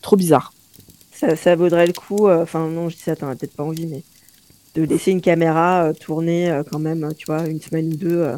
[0.00, 0.52] trop bizarre.
[1.12, 2.28] Ça, ça, vaudrait le coup.
[2.28, 4.02] Enfin, non, je dis ça, t'en as peut-être pas envie, mais
[4.74, 8.32] de laisser une caméra tourner quand même, tu vois, une semaine ou deux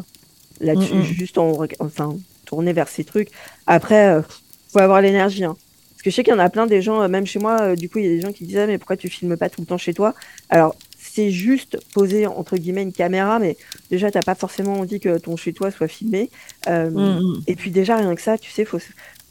[0.61, 3.31] là-dessus, juste en, enfin, tourner vers ces trucs.
[3.67, 4.23] Après, euh,
[4.69, 5.45] faut avoir l'énergie.
[5.45, 5.57] Hein.
[6.05, 7.77] Que je sais qu'il y en a plein des gens, euh, même chez moi, euh,
[7.77, 9.63] du coup, il y a des gens qui disaient, mais pourquoi tu filmes pas tout
[9.63, 10.15] le temps chez toi?
[10.51, 13.57] Alors, c'est juste poser, entre guillemets, une caméra, mais
[13.91, 16.31] déjà, t'as pas forcément envie que ton chez toi soit filmé.
[16.69, 17.43] Mm, mm.
[17.47, 18.79] Et puis, déjà, rien que ça, tu sais, faut,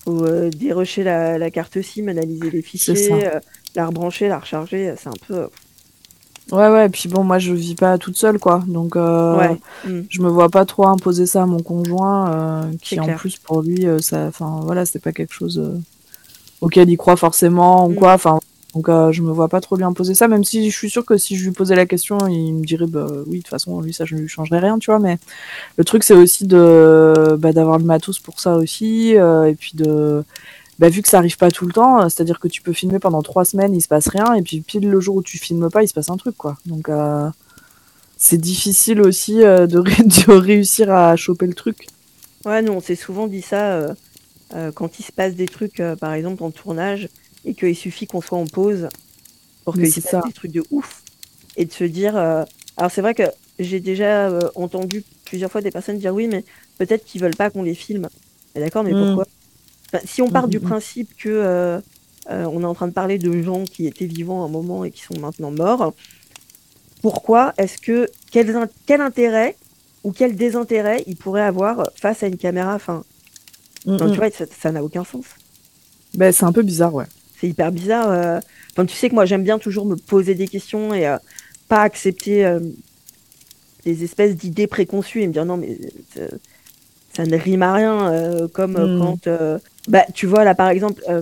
[0.04, 3.30] faut dérocher la, carte SIM, analyser les fichiers,
[3.76, 4.94] la rebrancher, la recharger.
[4.98, 5.48] C'est un peu.
[6.52, 8.64] Ouais, ouais, et puis bon, moi je vis pas toute seule, quoi.
[8.68, 9.56] Donc, euh,
[9.86, 10.02] mm.
[10.10, 13.62] je me vois pas trop imposer ça à mon conjoint, euh, qui en plus pour
[13.62, 15.80] lui, euh, ça, enfin voilà, c'est pas quelque chose euh,
[16.64, 17.96] auquel il croit forcément ou mm.
[17.96, 18.14] quoi.
[18.14, 18.40] Enfin,
[18.74, 21.16] donc je me vois pas trop lui imposer ça, même si je suis sûre que
[21.18, 23.94] si je lui posais la question, il me dirait, bah oui, de toute façon, lui,
[23.94, 25.00] ça, je ne lui changerais rien, tu vois.
[25.00, 25.20] Mais
[25.78, 30.24] le truc, c'est aussi de, bah, d'avoir le matos pour ça aussi, et puis de
[30.80, 33.00] bah, vu que ça arrive pas tout le temps, euh, c'est-à-dire que tu peux filmer
[33.00, 35.70] pendant trois semaines, il se passe rien, et puis pile le jour où tu filmes
[35.70, 36.58] pas, il se passe un truc, quoi.
[36.66, 37.30] Donc, euh,
[38.18, 39.80] c'est difficile aussi euh, de,
[40.32, 41.88] réussir à choper le truc.
[42.46, 43.96] Ouais, nous, on s'est souvent dit ça
[44.76, 47.10] quand il se passe des trucs, par exemple, en tournage,
[47.46, 48.88] et qu'il suffit qu'on soit en pause
[49.66, 51.02] pour qu'il se passe des trucs de ouf,
[51.58, 52.16] et de se dire.
[52.16, 53.24] Alors, c'est vrai que
[53.60, 56.44] j'ai déjà entendu plusieurs fois des personnes dire oui, mais
[56.78, 58.08] peut-être qu'ils veulent pas qu'on les filme.
[58.56, 59.06] D'accord, mais hmm.
[59.06, 59.26] pourquoi?
[60.06, 60.64] Si on part du mm-hmm.
[60.64, 61.80] principe que euh,
[62.30, 64.84] euh, on est en train de parler de gens qui étaient vivants à un moment
[64.86, 65.94] et qui sont maintenant morts,
[67.02, 69.56] pourquoi est-ce que quel, quel intérêt
[70.04, 72.74] ou quel désintérêt il pourrait avoir face à une caméra?
[72.76, 73.04] Enfin,
[73.86, 75.26] tu vois, ça n'a aucun sens.
[76.16, 77.06] Ben, c'est un peu bizarre, ouais.
[77.40, 78.10] C'est hyper bizarre.
[78.10, 78.40] Euh.
[78.72, 81.16] Enfin, tu sais que moi, j'aime bien toujours me poser des questions et
[81.68, 82.58] pas accepter
[83.86, 85.78] des espèces d'idées préconçues et me dire non, mais
[87.14, 88.48] ça ne rime à rien.
[88.54, 89.00] comme mm.
[89.00, 91.22] quand bah, tu vois, là, par exemple, euh,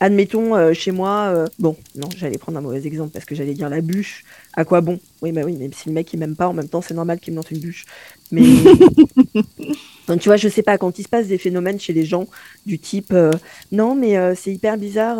[0.00, 3.54] admettons, euh, chez moi, euh, bon, non, j'allais prendre un mauvais exemple parce que j'allais
[3.54, 4.24] dire la bûche.
[4.54, 4.98] À quoi bon?
[5.20, 7.20] Oui, bah oui, même si le mec il m'aime pas, en même temps, c'est normal
[7.20, 7.84] qu'il me lance une bûche.
[8.30, 8.42] Mais
[10.08, 12.26] Donc, tu vois, je sais pas, quand il se passe des phénomènes chez les gens
[12.64, 13.14] du type
[13.72, 15.18] non, mais c'est hyper bizarre,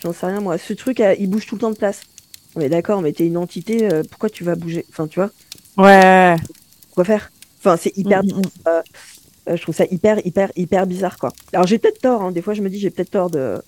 [0.00, 2.02] j'en sais rien moi, ce truc il bouge tout le temps de place.
[2.56, 4.86] Mais d'accord, mais t'es une entité, pourquoi tu vas bouger?
[4.90, 5.30] Enfin, tu vois?
[5.76, 6.36] Ouais.
[6.94, 7.32] Quoi faire?
[7.58, 8.82] Enfin, c'est hyper mm, mm, mm.
[9.48, 11.30] Euh, je trouve ça hyper, hyper, hyper bizarre, quoi.
[11.52, 12.32] Alors j'ai peut-être tort, hein.
[12.32, 13.62] des fois je me dis j'ai peut-être tort de,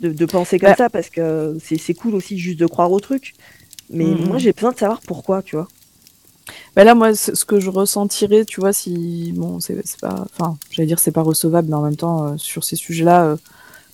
[0.00, 3.34] de, penser comme bah ça parce que c'est cool aussi juste de croire au truc.
[3.90, 5.68] Mais moi j'ai besoin de savoir pourquoi, tu vois.
[6.74, 9.32] Bah là, moi, ce que je ressentirais, tu vois, si.
[9.34, 10.26] Bon, c'est pas.
[10.32, 13.36] Enfin, j'allais dire c'est pas recevable, mais en même temps, euh, sur ces sujets-là, euh,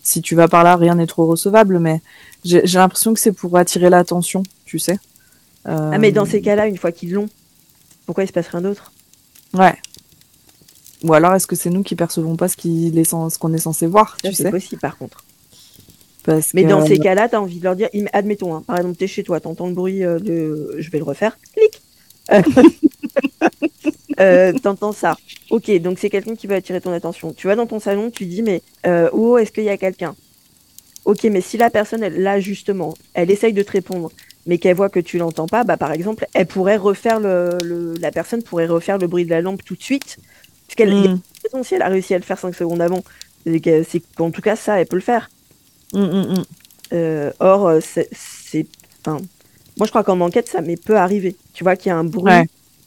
[0.02, 2.02] si tu vas par là, rien n'est trop recevable, mais
[2.44, 4.98] j'ai l'impression que c'est pour attirer l'attention, tu sais.
[5.64, 7.28] Ah, mais dans ces cas-là, une fois qu'ils l'ont,
[8.04, 8.90] pourquoi il se passe rien d'autre
[9.54, 9.76] Ouais.
[11.04, 12.56] Ou alors est-ce que c'est nous qui percevons pas ce
[13.38, 15.24] qu'on est, censé voir C'est possible par contre.
[16.54, 19.04] mais dans ces cas-là, tu as envie de leur dire, admettons, hein, par exemple, tu
[19.04, 20.76] es chez toi, tu entends le bruit euh, de.
[20.78, 21.80] Je vais le refaire, clic
[24.20, 25.16] euh, T'entends ça.
[25.50, 27.32] Ok, donc c'est quelqu'un qui veut attirer ton attention.
[27.32, 30.14] Tu vas dans ton salon, tu dis, mais euh, oh, est-ce qu'il y a quelqu'un?
[31.04, 34.10] Ok, mais si la personne, elle, là justement, elle essaye de te répondre,
[34.46, 38.12] mais qu'elle voit que tu l'entends pas, bah par exemple, elle pourrait refaire le, la
[38.12, 40.18] personne pourrait refaire le bruit de la lampe tout de suite
[40.72, 41.64] parce qu'elle mm.
[41.64, 43.02] si elle a réussi à le faire 5 secondes avant,
[43.44, 45.28] c'est qu'en tout cas, ça, elle peut le faire.
[45.92, 46.44] Mm, mm,
[46.94, 48.66] euh, or, c'est.
[49.04, 49.20] Enfin,
[49.76, 51.36] moi, je crois qu'en enquête, ça m'est peu arrivé.
[51.52, 52.32] Tu vois qu'il y a un bruit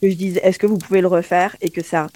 [0.02, 2.08] que je dise est-ce que vous pouvez le refaire et que ça,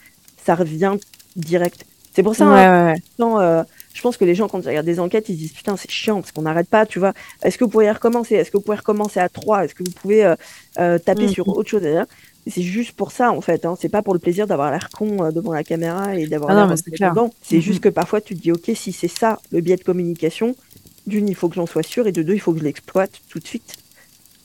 [0.43, 0.93] ça revient
[1.35, 1.85] direct.
[2.13, 5.29] C'est pour ça, hein, euh, je pense que les gens, quand ils regardent des enquêtes,
[5.29, 7.13] ils disent putain, c'est chiant parce qu'on n'arrête pas, tu vois.
[7.43, 8.35] Est-ce que vous pourriez recommencer?
[8.35, 10.35] Est-ce que vous pouvez recommencer à 3 Est-ce que vous pouvez euh,
[10.79, 11.29] euh, taper Mm.
[11.29, 11.83] sur autre chose?
[12.47, 13.63] C'est juste pour ça, en fait.
[13.65, 13.75] Hein.
[13.79, 16.77] C'est pas pour le plaisir d'avoir l'air con devant la caméra et d'avoir Ah l'air
[16.77, 17.11] c'est clair.
[17.11, 17.31] dedans.
[17.43, 20.55] C'est juste que parfois, tu te dis, ok, si c'est ça le biais de communication,
[21.05, 23.11] d'une, il faut que j'en sois sûr, et de deux, il faut que je l'exploite
[23.29, 23.75] tout de suite.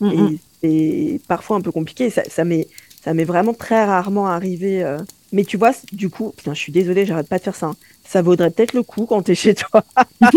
[0.01, 0.11] Mm.
[0.11, 2.11] Et c'est parfois un peu compliqué.
[2.11, 2.69] Ça, ça m'est
[3.05, 4.83] ça m'est vraiment très rarement arrivé.
[4.83, 4.99] euh.
[5.33, 7.67] Mais tu vois, du coup, putain, je suis désolée, j'arrête pas de faire ça.
[7.67, 7.77] hein.
[8.07, 9.85] Ça vaudrait peut-être le coup quand t'es chez toi.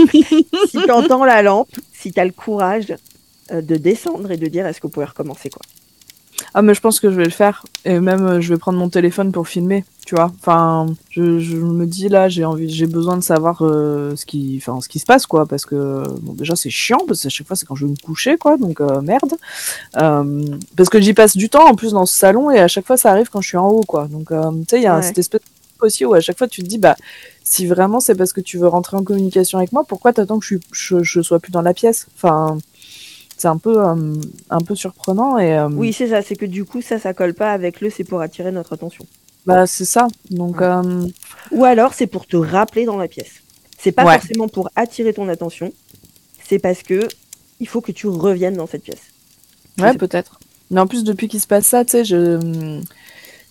[0.63, 2.93] si t'entends la lampe, si t'as le courage
[3.51, 5.61] euh, de descendre et de dire est-ce que vous pouvez recommencer quoi.
[6.53, 8.77] Ah mais je pense que je vais le faire et même euh, je vais prendre
[8.79, 10.31] mon téléphone pour filmer, tu vois.
[10.39, 14.59] Enfin, je, je me dis là, j'ai envie, j'ai besoin de savoir euh, ce qui,
[14.61, 17.29] enfin ce qui se passe quoi, parce que bon déjà c'est chiant parce que à
[17.29, 19.33] chaque fois c'est quand je vais me coucher quoi, donc euh, merde.
[19.97, 22.85] Euh, parce que j'y passe du temps en plus dans ce salon et à chaque
[22.85, 24.07] fois ça arrive quand je suis en haut quoi.
[24.07, 24.35] Donc tu
[24.69, 25.01] sais il y a Ouais.
[25.01, 25.41] cette espèce
[25.81, 26.95] aussi où à chaque fois tu te dis bah
[27.43, 30.45] si vraiment c'est parce que tu veux rentrer en communication avec moi, pourquoi t'attends que
[30.45, 32.07] je, je, je sois plus dans la pièce?
[32.15, 32.57] Enfin
[33.37, 34.13] c'est un peu euh,
[34.49, 37.33] un peu surprenant et euh, Oui, c'est ça, c'est que du coup, ça, ça colle
[37.33, 39.05] pas avec le c'est pour attirer notre attention.
[39.45, 40.07] Bah, c'est ça.
[40.29, 40.65] Donc, Ouais.
[40.67, 41.07] euh,
[41.51, 43.41] Ou alors, c'est pour te rappeler dans la pièce.
[43.77, 44.17] C'est pas Ouais.
[44.19, 45.71] forcément pour attirer ton attention,
[46.47, 47.07] c'est parce que
[47.59, 49.01] il faut que tu reviennes dans cette pièce.
[49.79, 50.39] Ouais, peut-être.
[50.71, 52.81] Mais en plus, depuis qu'il se passe ça, tu sais, je,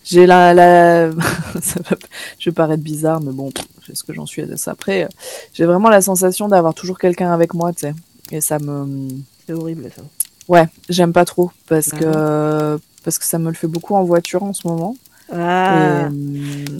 [0.03, 1.09] j'ai la, la,
[1.61, 1.95] ça va,
[2.39, 3.49] je vais paraître bizarre, mais bon,
[3.85, 4.71] c'est ce que j'en suis à ça.
[4.71, 5.07] Après,
[5.53, 7.93] j'ai vraiment la sensation d'avoir toujours quelqu'un avec moi, tu sais.
[8.31, 9.07] Et ça me,
[9.47, 10.01] C'est horrible ça.
[10.49, 14.03] ouais, j'aime pas trop parce Bah que, parce que ça me le fait beaucoup en
[14.03, 14.95] voiture en ce moment.
[15.31, 16.09] Ah, Et, euh,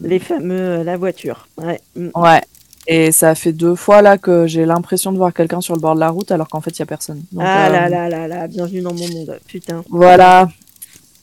[0.04, 1.48] les fameux la voiture.
[1.58, 1.80] Ouais.
[1.96, 2.10] Mm.
[2.16, 2.42] ouais.
[2.90, 5.96] Et ça fait deux fois là que j'ai l'impression de voir quelqu'un sur le bord
[5.96, 7.22] de la route alors qu'en fait il y a personne.
[7.34, 9.38] Donc, ah euh, là là là là, bienvenue dans mon monde.
[9.48, 9.84] Putain.
[9.90, 10.48] Voilà.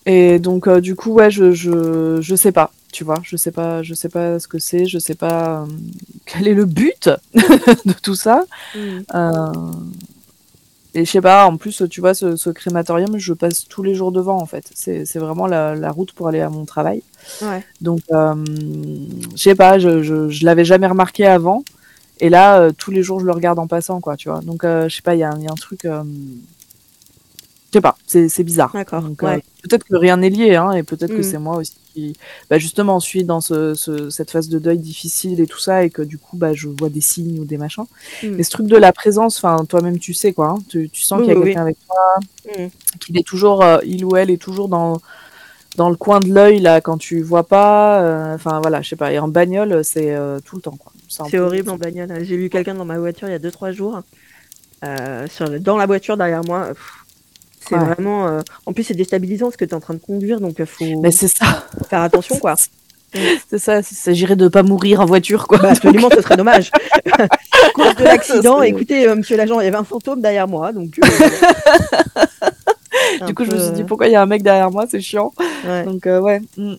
[0.04, 3.50] Et donc euh, du coup ouais je, je je sais pas, tu vois, je sais
[3.52, 5.66] pas je sais pas ce que c'est, je sais pas euh,
[6.26, 8.44] quel est le but de tout ça.
[8.76, 9.00] Mm.
[10.96, 13.94] Et je sais pas, en plus tu vois ce, ce crématorium, je passe tous les
[13.96, 14.70] jours devant en fait.
[14.74, 17.02] C'est c'est vraiment la, la route pour aller à mon travail.
[17.42, 17.64] Ouais.
[17.80, 18.34] Donc euh,
[19.34, 21.64] je sais pas, je je, je l'avais jamais remarqué avant.
[22.20, 24.40] Et là, euh, tous les jours, je le regarde en passant, quoi, tu vois.
[24.40, 25.84] Donc, euh, je sais pas, il y, a un- il y a un truc.
[25.84, 26.04] euh,
[27.72, 28.70] Je sais pas, c'est c'est bizarre.
[28.72, 29.42] D'accord, Donc, euh, ouais.
[29.64, 31.22] peut-être que rien n'est lié, hein, et peut-être que Mm.
[31.24, 32.12] c'est moi aussi qui,
[32.50, 35.90] bah, justement, suis dans ce, ce- cette phase de deuil difficile et tout ça, et
[35.90, 37.84] que du coup, bah, je vois des signes ou des machins.
[38.22, 38.28] Mm.
[38.36, 40.48] Mais ce truc de la présence, enfin, toi-même, tu sais, quoi.
[40.48, 42.66] hein, tu, tu sens Oui, qu'il y a oui, quelqu'un avec toi, Mm.
[43.00, 45.00] qu'il est toujours, euh, il ou elle est toujours dans
[45.76, 48.94] dans le coin de l'œil là quand tu vois pas euh, enfin voilà je sais
[48.96, 52.22] pas et en bagnole c'est euh, tout le temps quoi C'est horrible en bagnole.
[52.22, 54.00] J'ai vu quelqu'un dans ma voiture il y a 2-3 jours.
[55.30, 56.68] sur le- dans la voiture derrière moi.
[56.68, 57.03] Pff,
[57.68, 57.84] C'est Ouais.
[57.84, 58.26] vraiment.
[58.28, 60.66] euh, En plus, c'est déstabilisant parce que tu es en train de conduire, donc il
[60.66, 62.54] faut mais c'est ça faire attention, quoi.
[63.48, 66.72] c'est ça il s'agirait de pas mourir en voiture quoi Bah, absolument, ce serait dommage.
[67.74, 70.98] Cause de l'accident, écoutez, euh, monsieur l'agent, il y avait un fantôme derrière moi, donc.
[70.98, 74.70] euh, du coup je me suis dit euh, pourquoi il y a un mec derrière
[74.70, 75.32] moi c'est chiant
[75.66, 75.84] ouais.
[75.84, 76.74] donc euh, ouais mm.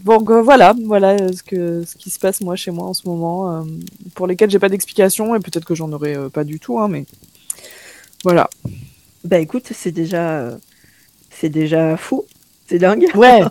[0.00, 2.94] Bon, euh, voilà, voilà euh, ce que ce qui se passe moi chez moi en
[2.94, 3.62] ce moment, euh,
[4.14, 6.88] pour lesquels j'ai pas d'explication et peut-être que j'en aurais euh, pas du tout, hein,
[6.88, 7.06] mais
[8.22, 8.50] voilà.
[9.26, 10.56] Bah écoute, c'est déjà.
[11.30, 12.24] C'est déjà fou.
[12.68, 13.06] C'est dingue.
[13.14, 13.42] Ouais,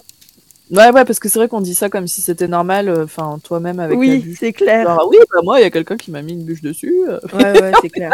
[0.72, 2.90] ouais, ouais, parce que c'est vrai qu'on dit ça comme si c'était normal.
[2.90, 4.84] euh, Enfin, toi-même avec oui, c'est clair.
[4.86, 6.94] Genre, ah oui, bah moi, il y a quelqu'un qui m'a mis une bûche dessus.
[7.34, 8.12] Ouais, ouais, c'est clair.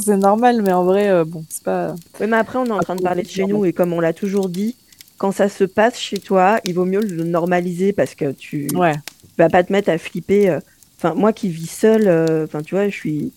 [0.00, 1.94] c'est normal, mais en vrai, euh, bon, c'est pas.
[2.20, 4.00] Ouais, mais après, on est en train de parler de chez nous et comme on
[4.00, 4.76] l'a toujours dit,
[5.16, 8.94] quand ça se passe chez toi, il vaut mieux le normaliser parce que tu Ouais.
[9.38, 10.50] vas pas te mettre à flipper.
[10.50, 10.60] euh.
[10.98, 13.32] Enfin, moi qui vis seule, euh, enfin, tu vois, je suis,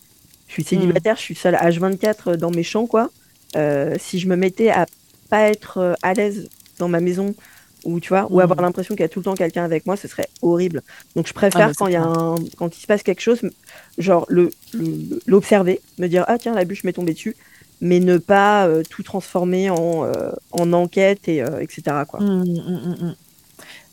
[0.48, 3.10] je suis célibataire, je suis seule H24 dans mes champs, quoi.
[3.58, 4.88] Euh, si je me mettais à
[5.30, 6.50] pas être euh, à l'aise
[6.80, 7.36] dans ma maison
[7.84, 9.98] ou tu vois, ou avoir l'impression qu'il y a tout le temps quelqu'un avec moi,
[9.98, 10.84] ce serait horrible.
[11.16, 13.04] Donc je Ah, préfère mais c'est quand il y a un, quand il se passe
[13.04, 13.42] quelque chose,
[13.98, 14.52] genre le
[15.28, 17.36] l'observer, me dire ah tiens la bûche m'est tombée dessus,
[17.82, 22.20] mais ne pas euh, tout transformer en euh, en enquête et euh, etc quoi.
[22.20, 23.16] Mm, mm, mm, mm.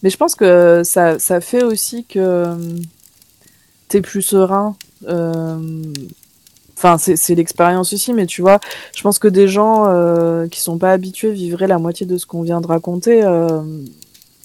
[0.02, 2.56] Mais je pense que ça, ça fait aussi que euh,
[3.88, 4.76] t'es plus serein.
[6.78, 8.60] Enfin, c'est c'est l'expérience aussi, mais tu vois,
[8.94, 12.24] je pense que des gens euh, qui sont pas habitués vivraient la moitié de ce
[12.24, 13.24] qu'on vient de raconter.
[13.24, 13.62] euh,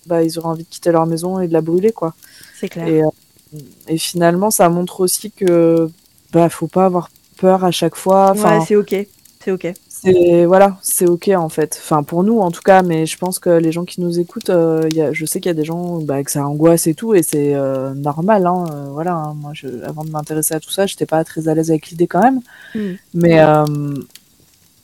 [0.07, 2.15] bah, ils auraient envie de quitter leur maison et de la brûler, quoi.
[2.59, 2.87] C'est clair.
[2.87, 5.89] Et, euh, et finalement, ça montre aussi que
[6.31, 8.31] bah, faut pas avoir peur à chaque fois.
[8.31, 8.95] Enfin, ouais, c'est ok,
[9.43, 9.73] c'est ok.
[9.89, 11.79] c'est voilà, c'est ok en fait.
[11.81, 14.49] Enfin pour nous en tout cas, mais je pense que les gens qui nous écoutent,
[14.49, 16.93] euh, y a, je sais qu'il y a des gens bah, que ça angoisse et
[16.93, 18.45] tout, et c'est euh, normal.
[18.47, 19.33] Hein, euh, voilà, hein.
[19.39, 22.07] moi je, avant de m'intéresser à tout ça, j'étais pas très à l'aise avec l'idée
[22.07, 22.41] quand même.
[22.75, 22.93] Mm.
[23.15, 23.65] Mais euh,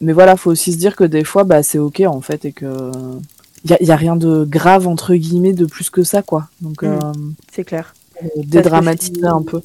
[0.02, 2.52] mais voilà, faut aussi se dire que des fois, bah c'est ok en fait, et
[2.52, 2.92] que
[3.66, 6.48] il y a, y a rien de grave entre guillemets de plus que ça quoi.
[6.62, 6.86] Donc Mm.
[6.88, 7.00] euh,
[7.52, 7.94] C'est clair.
[8.36, 9.62] dédramatiser un peu.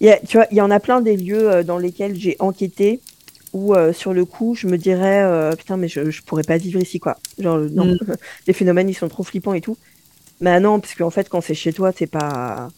[0.00, 2.36] Il y a- tu vois, il y en a plein des lieux dans lesquels j'ai
[2.38, 3.00] enquêté
[3.52, 6.58] où euh, sur le coup je me dirais euh, putain mais je, je pourrais pas
[6.58, 7.18] vivre ici quoi.
[7.38, 7.98] Genre non, Mm.
[8.46, 9.76] les phénomènes ils sont trop flippants et tout.
[10.40, 12.68] Mais non parce qu'en fait quand c'est chez toi c'est pas,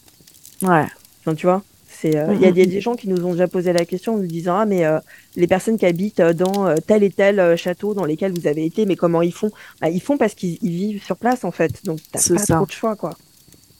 [0.63, 0.85] Ouais.
[1.21, 3.47] enfin tu vois, c'est euh, il y a des, des gens qui nous ont déjà
[3.47, 4.99] posé la question en nous disant ah mais euh,
[5.35, 8.65] les personnes qui habitent euh, dans euh, tel et tel château dans lesquels vous avez
[8.65, 9.51] été mais comment ils font?
[9.81, 12.55] Bah, Ils font parce qu'ils ils vivent sur place en fait donc t'as pas ça.
[12.57, 13.11] trop de choix quoi.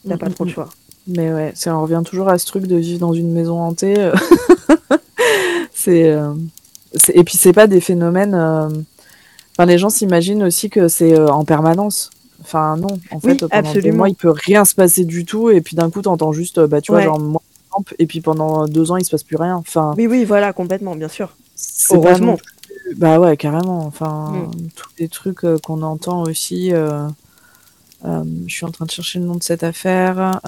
[0.08, 0.54] T'as Mm, pas mm, trop de mm.
[0.54, 0.70] choix.
[1.08, 3.96] Mais ouais, ça en revient toujours à ce truc de vivre dans une maison hantée.
[5.74, 6.34] c'est, euh,
[7.14, 8.34] et puis c'est pas des phénomènes.
[8.36, 8.70] euh,
[9.58, 12.10] Enfin, les gens s'imaginent aussi que c'est euh, en permanence.
[12.42, 13.98] Enfin non, en Oui, fait pendant des absolument.
[13.98, 16.68] mois il peut rien se passer du tout et puis d'un coup t'entends juste euh,
[16.68, 17.06] bah tu vois Ouais.
[17.06, 17.42] genre moi
[18.00, 19.56] et puis pendant deux ans il se passe plus rien.
[19.58, 21.36] Enfin Oui oui voilà complètement bien sûr.
[21.92, 22.38] Heureusement.
[22.38, 23.86] plus- Bah ouais carrément.
[23.86, 24.52] Enfin Mm.
[24.76, 26.74] tous les trucs euh, qu'on entend aussi.
[26.74, 27.08] euh,
[28.06, 30.40] euh, je suis en train de chercher le nom de cette affaire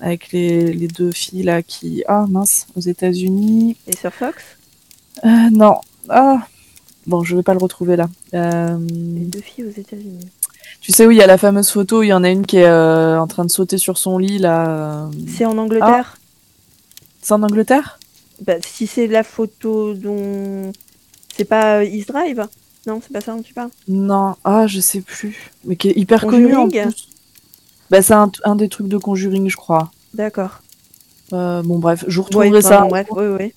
[0.00, 3.76] avec les, les deux filles là qui ah mince aux États-Unis.
[3.86, 4.42] Et sur Fox?
[5.24, 5.76] Euh, non
[6.08, 6.46] ah
[7.06, 8.08] bon je vais pas le retrouver là.
[8.34, 10.26] Euh, Les deux filles aux États-Unis.
[10.80, 12.58] tu sais où il y a la fameuse photo il y en a une qui
[12.58, 15.06] est euh, en train de sauter sur son lit là.
[15.06, 16.18] euh, C'est en Angleterre
[17.22, 17.98] C'est en Angleterre?
[18.44, 20.70] Bah, Si c'est la photo dont.
[21.36, 22.46] C'est pas euh, East Drive
[22.86, 23.70] Non, c'est pas ça dont tu parles?
[23.88, 27.08] Non ah je sais plus mais qui est hyper connu en plus.
[27.90, 29.90] Bah c'est un, un des trucs de Conjuring je crois.
[30.14, 30.60] D'accord.
[31.32, 32.82] Euh, bon bref je Ouais, retrouverai ça.
[32.82, 33.52] bon, bref, oui, oui.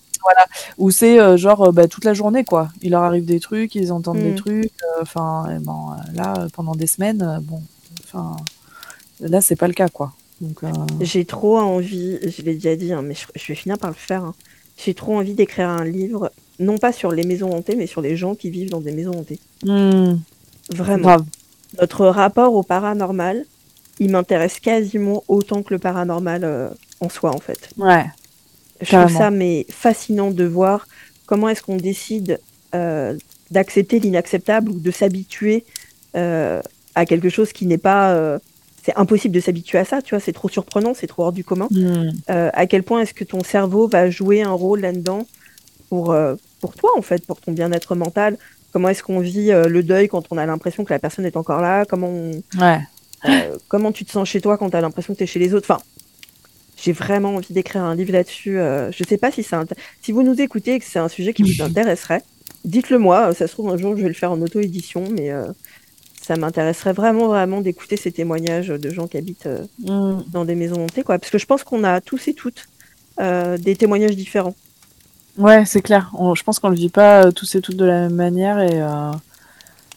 [0.77, 2.69] Où c'est euh, genre euh, bah, toute la journée quoi.
[2.81, 4.35] Il leur arrive des trucs, ils entendent des Mm.
[4.35, 4.71] trucs.
[4.83, 7.61] euh, Enfin et bon, là pendant des semaines, bon,
[8.03, 8.35] enfin
[9.19, 10.13] là c'est pas le cas quoi.
[10.41, 10.61] Donc
[11.01, 13.95] J'ai trop envie, je l'ai déjà dit, hein, mais je, je vais finir par le
[13.95, 14.23] faire.
[14.23, 14.33] hein.
[14.77, 18.15] J'ai trop envie d'écrire un livre, non pas sur les maisons hantées, mais sur les
[18.15, 19.39] gens qui vivent dans des maisons hantées.
[19.63, 20.15] hmm,
[20.69, 21.17] Vraiment.
[21.81, 23.45] Notre rapport au paranormal,
[23.99, 26.69] il m'intéresse quasiment autant que le paranormal euh,
[27.01, 27.69] en soi, en fait.
[27.77, 28.05] Ouais.
[28.81, 30.87] Je trouve ça mais fascinant de voir
[31.25, 32.39] comment est-ce qu'on décide
[32.75, 33.15] euh,
[33.51, 35.65] d'accepter l'inacceptable ou de s'habituer
[36.15, 36.61] euh,
[36.95, 38.11] à quelque chose qui n'est pas.
[38.13, 38.39] euh,
[38.83, 41.43] c'est impossible de s'habituer à ça, tu vois, c'est trop surprenant, c'est trop hors du
[41.43, 41.67] commun.
[41.69, 45.27] Hmm, à quel point est-ce que ton cerveau va jouer un rôle là-dedans
[45.89, 46.15] pour,
[46.61, 48.37] pour toi, en fait, pour ton bien-être mental?
[48.71, 51.61] Comment est-ce qu'on vit le deuil quand on a l'impression que la personne est encore
[51.61, 51.83] là?
[51.85, 52.79] Comment on, Ouais.
[53.67, 55.53] comment tu te sens chez toi quand tu as l'impression que tu es chez les
[55.53, 55.69] autres?
[55.69, 55.81] Enfin,
[56.83, 58.59] j'ai vraiment envie d'écrire un livre là-dessus.
[58.59, 59.67] euh, je sais pas si int-
[60.01, 62.23] si vous nous écoutez et que c'est un sujet qui vous intéresserait,
[62.65, 63.33] dites-le moi.
[63.33, 65.47] Ça se trouve un jour je vais le faire en auto-édition, mais euh,
[66.21, 70.55] ça m'intéresserait vraiment vraiment d'écouter ces témoignages de gens qui habitent euh, Hmm, dans des
[70.55, 71.19] maisons hantées, quoi.
[71.19, 72.65] Parce que je pense qu'on a tous et toutes
[73.21, 74.55] euh, des témoignages différents.
[75.37, 76.11] Ouais, c'est clair.
[76.17, 78.59] On- je pense qu'on le vit pas euh, tous et toutes de la même manière
[78.59, 79.11] et euh,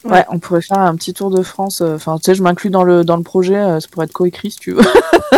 [0.05, 0.11] ouais.
[0.13, 0.25] Ouais.
[0.31, 1.81] on pourrait faire un petit tour de France.
[1.81, 3.57] euh, Enfin, tu sais, je m'inclus dans le dans le projet.
[3.57, 4.83] euh, ça pourrait être coécrit si tu veux.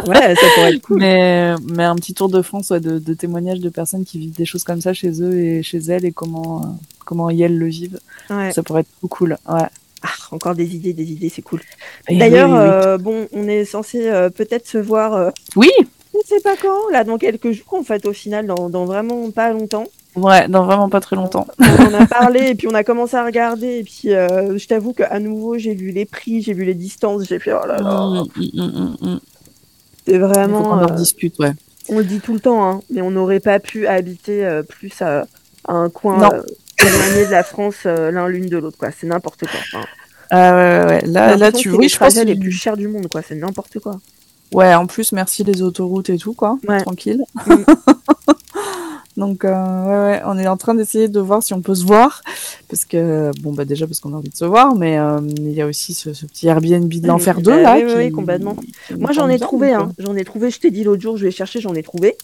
[0.08, 0.98] Ouais, ça pourrait être cool.
[0.98, 4.34] Mais, mais un petit tour de France ouais, de, de témoignages de personnes qui vivent
[4.36, 6.66] des choses comme ça chez eux et chez elles et comment, euh,
[7.06, 8.00] comment elles le vivent.
[8.28, 8.52] Ouais.
[8.52, 9.38] Ça pourrait être trop cool.
[9.48, 9.62] Ouais.
[10.02, 11.62] Ah, encore des idées, des idées, c'est cool.
[12.08, 12.70] Et D'ailleurs, oui, oui, oui.
[12.86, 15.14] euh, bon, on est censé euh, peut-être se voir.
[15.14, 15.70] euh, Oui,
[16.12, 18.84] je ne sais pas quand, là, dans quelques jours, en fait, au final, dans, dans
[18.84, 19.86] vraiment pas longtemps.
[20.16, 21.46] Ouais, dans vraiment pas très longtemps.
[21.58, 23.78] On a parlé et puis on a commencé à regarder.
[23.78, 27.24] Et puis, euh, je t'avoue qu'à nouveau, j'ai vu les prix, j'ai vu les distances,
[27.28, 28.24] j'ai fait oh là là.
[28.36, 29.20] Mm, mm, mm, mm, mm.
[30.06, 30.62] C'est Il faut vraiment.
[30.62, 31.52] qu'on en euh, discute, ouais.
[31.88, 35.00] on le dit tout le temps, hein, mais on n'aurait pas pu habiter euh, plus
[35.00, 35.26] à,
[35.66, 36.28] à un coin
[36.78, 38.90] éloigné de la France l'un l'une de l'autre, quoi.
[38.90, 39.80] C'est n'importe quoi.
[40.30, 41.06] Ah ouais, ouais, ouais.
[41.06, 42.16] Là, là, tu vois, les je pense.
[42.16, 43.22] les plus chers du monde, quoi.
[43.22, 44.00] C'est n'importe quoi.
[44.52, 46.58] Ouais, en plus, merci les autoroutes et tout, quoi.
[46.68, 46.80] Ouais.
[46.82, 47.24] Tranquille.
[49.16, 51.84] Donc, euh, ouais, ouais, on est en train d'essayer de voir si on peut se
[51.84, 52.22] voir.
[52.68, 55.52] Parce que, bon, bah, déjà, parce qu'on a envie de se voir, mais euh, il
[55.52, 57.76] y a aussi ce, ce petit Airbnb de l'enfer 2, Bah là.
[57.76, 58.54] oui, oui, qui- oui, complètement.
[58.56, 59.92] qui Moi, j'en ai trouvé, hein.
[59.98, 60.50] J'en ai trouvé.
[60.50, 62.16] Je t'ai dit l'autre jour, je vais chercher, j'en ai trouvé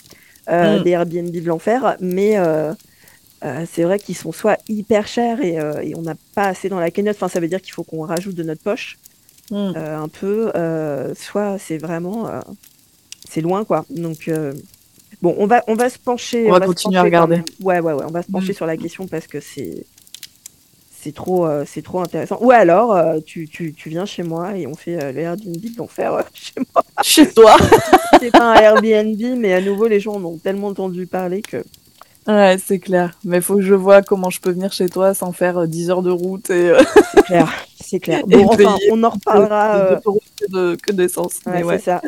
[0.48, 0.82] euh, Mm.
[0.82, 2.36] des Airbnb de l'enfer, mais
[3.72, 6.90] c'est vrai qu'ils sont soit hyper chers et, et on n'a pas assez dans la
[6.90, 7.16] cagnotte.
[7.16, 8.98] Enfin, ça veut dire qu'il faut qu'on rajoute de notre poche
[9.52, 9.72] mm.
[9.76, 10.50] un peu,
[11.14, 12.28] soit c'est vraiment
[13.28, 13.84] c'est loin quoi.
[13.90, 14.28] Donc
[15.22, 16.46] bon, on va on va se pencher.
[16.48, 17.42] On va continuer à quand regarder.
[17.62, 18.56] Ouais ouais ouais, on va se pencher Mm.
[18.56, 19.84] sur la question parce que c'est
[21.02, 22.38] c'est trop euh, c'est trop intéressant.
[22.42, 25.56] Ou alors euh, tu, tu, tu viens chez moi et on fait euh, le Airbnb
[25.56, 26.84] de l'enfer euh, chez moi.
[27.02, 27.56] Chez toi.
[28.20, 31.64] C'est pas un Airbnb, mais à nouveau les gens en ont tellement entendu parler que
[32.26, 33.18] Ouais, c'est clair.
[33.24, 35.88] Mais faut que je vois comment je peux venir chez toi sans faire euh, 10
[35.90, 36.74] heures de route et
[37.14, 37.52] c'est clair,
[37.82, 38.22] c'est clair.
[38.26, 39.94] Bon enfin, on en reparlera.
[39.94, 40.00] de-
[40.38, 41.36] que de- que d'essence.
[41.46, 41.78] ouais, Mais c'est ouais.
[41.78, 42.02] ça.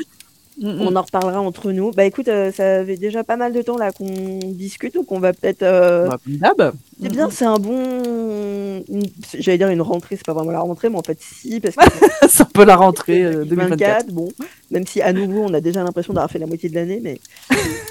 [0.61, 1.91] On en reparlera entre nous.
[1.93, 5.19] Bah écoute, euh, ça fait déjà pas mal de temps là qu'on discute, donc on
[5.19, 5.63] va peut-être.
[5.63, 6.73] euh, Bah.
[7.01, 8.83] C'est Mm, bien, c'est un bon.
[8.89, 9.07] une-
[9.39, 11.83] J'allais dire une rentrée, c'est pas vraiment la rentrée, mais en fait si, parce que
[12.29, 14.07] C'est un peu la rentrée euh, 2024.
[14.07, 14.29] 2024, bon,
[14.71, 17.19] même si à nouveau on a déjà l'impression d'avoir fait la moitié de l'année, mais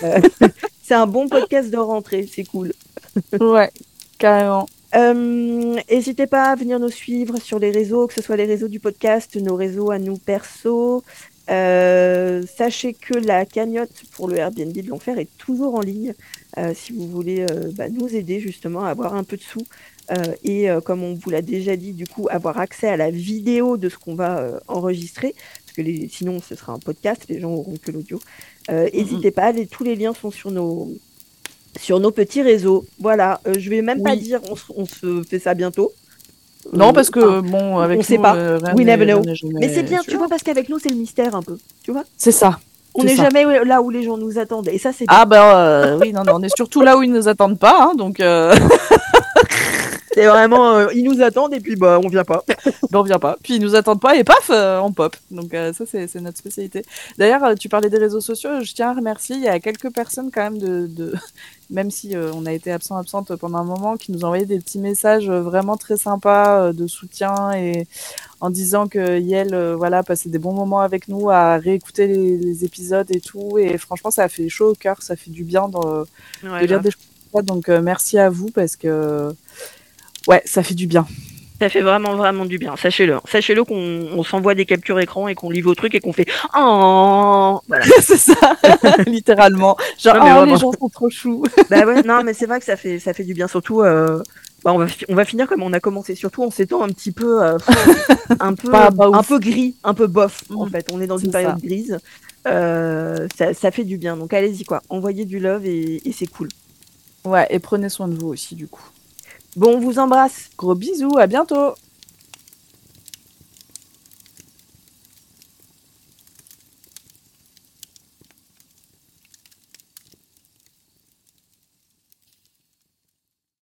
[0.04, 0.20] euh,
[0.84, 2.72] c'est un bon podcast de rentrée, c'est cool.
[3.40, 3.72] ouais,
[4.18, 4.68] carrément.
[4.94, 8.68] Euh, N'hésitez pas à venir nous suivre sur les réseaux, que ce soit les réseaux
[8.68, 11.02] du podcast, nos réseaux à nous perso.
[11.50, 16.14] Euh, sachez que la cagnotte pour le Airbnb de l'enfer est toujours en ligne.
[16.58, 19.66] Euh, si vous voulez euh, bah, nous aider justement à avoir un peu de sous
[20.44, 23.88] et comme on vous l'a déjà dit, du coup, avoir accès à la vidéo de
[23.88, 25.34] ce qu'on va enregistrer,
[25.64, 28.20] parce que les, sinon ce sera un podcast, les gens auront que l'audio.
[28.70, 30.92] Euh, N'hésitez pas, les, tous les liens sont sur nos
[31.80, 32.86] sur nos petits réseaux.
[33.00, 34.42] Voilà, je vais même pas dire
[34.76, 35.94] on se fait ça bientôt.
[36.74, 38.36] Non, Euh, parce que enfin, bon, avec on nous, sait pas.
[38.36, 39.22] euh, We never know.
[39.60, 41.58] mais c'est bien, tu vois, parce qu'avec nous c'est le mystère un peu.
[41.84, 42.60] Tu vois, C'est ça.
[42.94, 44.68] on n'est jamais là où les gens nous attendent.
[44.70, 47.12] Et ça c'est Ah ben euh, oui, non, non, on est surtout là où ils
[47.12, 48.54] nous attendent pas, hein, donc euh,
[50.14, 52.44] c'est vraiment euh, ils nous attendent et puis bah on vient pas.
[52.92, 53.38] ben, on vient pas.
[53.44, 55.16] Puis ils nous attendent pas et paf, euh, on pop.
[55.30, 56.84] Donc euh, ça c'est c'est notre spécialité.
[57.18, 59.36] D'ailleurs, euh, tu parlais des réseaux sociaux, je tiens à remercier.
[59.36, 61.14] Il y a quelques personnes quand même de, de...
[61.72, 64.46] même si euh, on a été absent absente pendant un moment, qui nous ont envoyé
[64.46, 67.88] des petits messages euh, vraiment très sympas euh, de soutien et
[68.42, 72.38] en disant que Yel, euh, voilà, passait des bons moments avec nous à réécouter les,
[72.38, 73.58] les épisodes et tout.
[73.58, 76.06] Et franchement, ça a fait chaud au cœur, ça fait du bien de,
[76.44, 77.02] de lire des choses
[77.32, 77.54] comme ça.
[77.54, 79.34] Donc euh, merci à vous parce que
[80.28, 81.06] ouais, ça fait du bien.
[81.60, 82.76] Ça fait vraiment vraiment du bien.
[82.76, 83.18] Sachez-le.
[83.26, 86.26] Sachez-le qu'on on s'envoie des captures écran et qu'on lit vos trucs et qu'on fait
[86.58, 87.86] oh voilà.
[88.02, 88.58] c'est ça,
[89.06, 89.78] littéralement.
[90.00, 91.44] Genre, Non, oh, les gens sont trop choux.
[91.70, 93.48] bah ouais, non, mais c'est vrai que ça fait, ça fait du bien.
[93.48, 94.24] Surtout, euh,
[94.66, 96.16] bah on, va, fi- on va finir comme on a commencé.
[96.16, 97.58] Surtout en temps un petit peu, euh,
[98.40, 100.44] un peu, un peu gris, un peu bof.
[100.56, 100.72] En Mhm.
[100.72, 101.68] fait, on est dans une période ça.
[101.68, 102.00] grise.
[102.48, 104.18] Euh, ça, ça fait du bien.
[104.18, 106.48] Donc allez-y quoi, envoyez du love et, et c'est cool.
[107.24, 108.82] Ouais, et prenez soin de vous aussi, du coup.
[109.56, 110.50] Bon, on vous embrasse.
[110.58, 111.74] Gros bisous, à bientôt